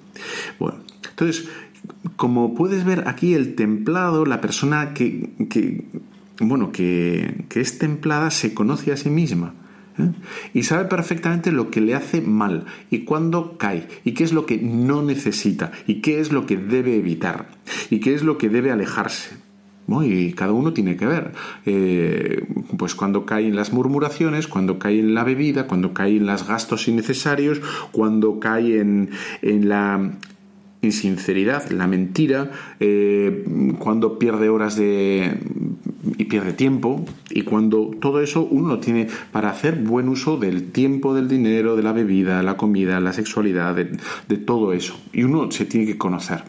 Bueno, 0.59 0.78
entonces, 1.11 1.48
como 2.16 2.55
puedes 2.55 2.85
ver 2.85 3.05
aquí, 3.07 3.35
el 3.35 3.55
templado, 3.55 4.24
la 4.24 4.41
persona 4.41 4.95
que, 4.95 5.30
bueno, 6.41 6.72
que, 6.72 7.47
es 7.55 7.78
templada 7.78 8.30
se 8.30 8.55
conoce 8.55 8.93
a 8.93 8.97
sí 8.97 9.11
misma. 9.11 9.55
¿eh? 9.99 10.11
Y 10.53 10.62
sabe 10.64 10.87
perfectamente 10.87 11.53
lo 11.53 11.70
que 11.70 11.80
le 11.80 11.95
hace 11.95 12.20
mal 12.20 12.66
y 12.91 13.01
cuándo 13.01 13.59
cae 13.59 13.89
y 14.05 14.12
qué 14.12 14.24
es 14.24 14.32
lo 14.32 14.47
que 14.47 14.59
no 14.59 15.03
necesita 15.03 15.72
y 15.87 16.01
qué 16.01 16.20
es 16.20 16.32
lo 16.32 16.47
que 16.47 16.57
debe 16.57 16.97
evitar 16.97 17.49
y 17.91 18.01
qué 18.01 18.14
es 18.14 18.22
lo 18.22 18.39
que 18.39 18.49
debe 18.49 18.70
alejarse. 18.70 19.37
Y 19.87 20.32
cada 20.32 20.53
uno 20.53 20.72
tiene 20.72 20.97
que 20.97 21.07
ver, 21.07 21.32
eh, 21.66 22.47
pues 22.78 22.95
cuando 22.95 23.26
cae 23.26 23.47
en 23.47 23.55
las 23.55 23.72
murmuraciones, 23.72 24.49
cuando 24.49 24.78
cae 24.78 24.99
en 24.99 25.14
la 25.14 25.24
bebida, 25.24 25.66
cuando 25.66 25.93
cae 25.93 26.16
en 26.16 26.26
los 26.26 26.49
gastos 26.49 26.89
innecesarios, 26.89 27.61
cuando 27.93 28.41
cae 28.41 28.80
en, 28.80 29.11
en 29.43 29.68
la 29.68 30.11
insinceridad, 30.85 31.70
la 31.70 31.87
mentira, 31.87 32.51
eh, 32.80 33.45
cuando 33.78 34.18
pierde 34.18 34.49
horas 34.49 34.76
de 34.76 35.39
y 36.16 36.24
pierde 36.24 36.53
tiempo 36.53 37.05
y 37.30 37.43
cuando 37.43 37.91
todo 38.01 38.20
eso 38.20 38.47
uno 38.51 38.68
lo 38.68 38.80
tiene 38.80 39.09
para 39.32 39.51
hacer 39.51 39.76
buen 39.76 40.09
uso 40.09 40.37
del 40.37 40.70
tiempo, 40.70 41.14
del 41.14 41.28
dinero, 41.28 41.76
de 41.76 41.82
la 41.82 41.93
bebida, 41.93 42.43
la 42.43 42.57
comida, 42.57 43.01
la 43.01 43.12
sexualidad, 43.12 43.74
de, 43.74 44.37
todo 44.37 44.72
eso 44.72 44.99
y 45.12 45.22
uno 45.22 45.51
se 45.51 45.64
tiene 45.64 45.87
que 45.87 45.97
conocer. 45.97 46.45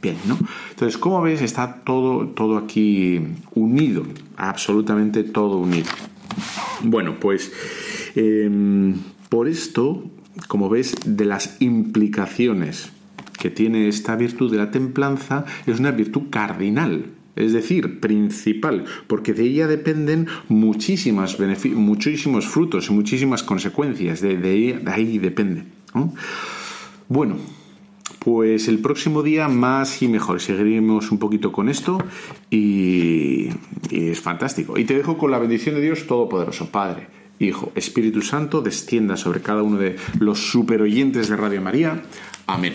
Bien, 0.00 0.16
¿no? 0.26 0.38
Entonces, 0.70 0.96
como 0.96 1.20
ves, 1.20 1.42
está 1.42 1.82
todo, 1.84 2.28
todo 2.28 2.56
aquí 2.56 3.20
unido, 3.54 4.04
absolutamente 4.36 5.22
todo 5.22 5.58
unido. 5.58 5.88
Bueno, 6.82 7.18
pues 7.20 7.52
em, 8.14 8.94
por 9.28 9.48
esto, 9.48 10.04
como 10.48 10.68
ves, 10.68 10.94
de 11.04 11.24
las 11.26 11.60
implicaciones 11.60 12.90
que 13.40 13.50
tiene 13.50 13.88
esta 13.88 14.14
virtud 14.14 14.52
de 14.52 14.58
la 14.58 14.70
templanza 14.70 15.44
es 15.66 15.80
una 15.80 15.90
virtud 15.90 16.24
cardinal, 16.30 17.06
es 17.34 17.52
decir, 17.52 17.98
principal, 17.98 18.84
porque 19.06 19.32
de 19.32 19.44
ella 19.44 19.66
dependen 19.66 20.28
muchísimas 20.48 21.38
muchísimos 21.74 22.46
frutos 22.46 22.90
y 22.90 22.92
muchísimas 22.92 23.42
consecuencias, 23.42 24.20
de, 24.20 24.82
ahí 24.86 25.18
depende. 25.18 25.64
Bueno, 27.08 27.36
pues 28.18 28.68
el 28.68 28.78
próximo 28.80 29.22
día 29.22 29.48
más 29.48 30.02
y 30.02 30.08
mejor. 30.08 30.40
Seguiremos 30.40 31.10
un 31.10 31.18
poquito 31.18 31.50
con 31.50 31.68
esto 31.68 31.98
y, 32.50 33.48
y, 33.90 34.10
es 34.10 34.20
fantástico. 34.20 34.78
Y 34.78 34.84
te 34.84 34.94
dejo 34.94 35.16
con 35.16 35.30
la 35.30 35.38
bendición 35.38 35.74
de 35.76 35.80
Dios 35.80 36.06
Todopoderoso, 36.06 36.70
Padre, 36.70 37.08
Hijo, 37.38 37.72
Espíritu 37.74 38.20
Santo, 38.20 38.60
descienda 38.60 39.16
sobre 39.16 39.40
cada 39.40 39.62
uno 39.62 39.78
de 39.78 39.96
los 40.18 40.50
superoyentes 40.50 41.28
de 41.30 41.36
Radio 41.36 41.62
María. 41.62 42.02
Amén. 42.46 42.74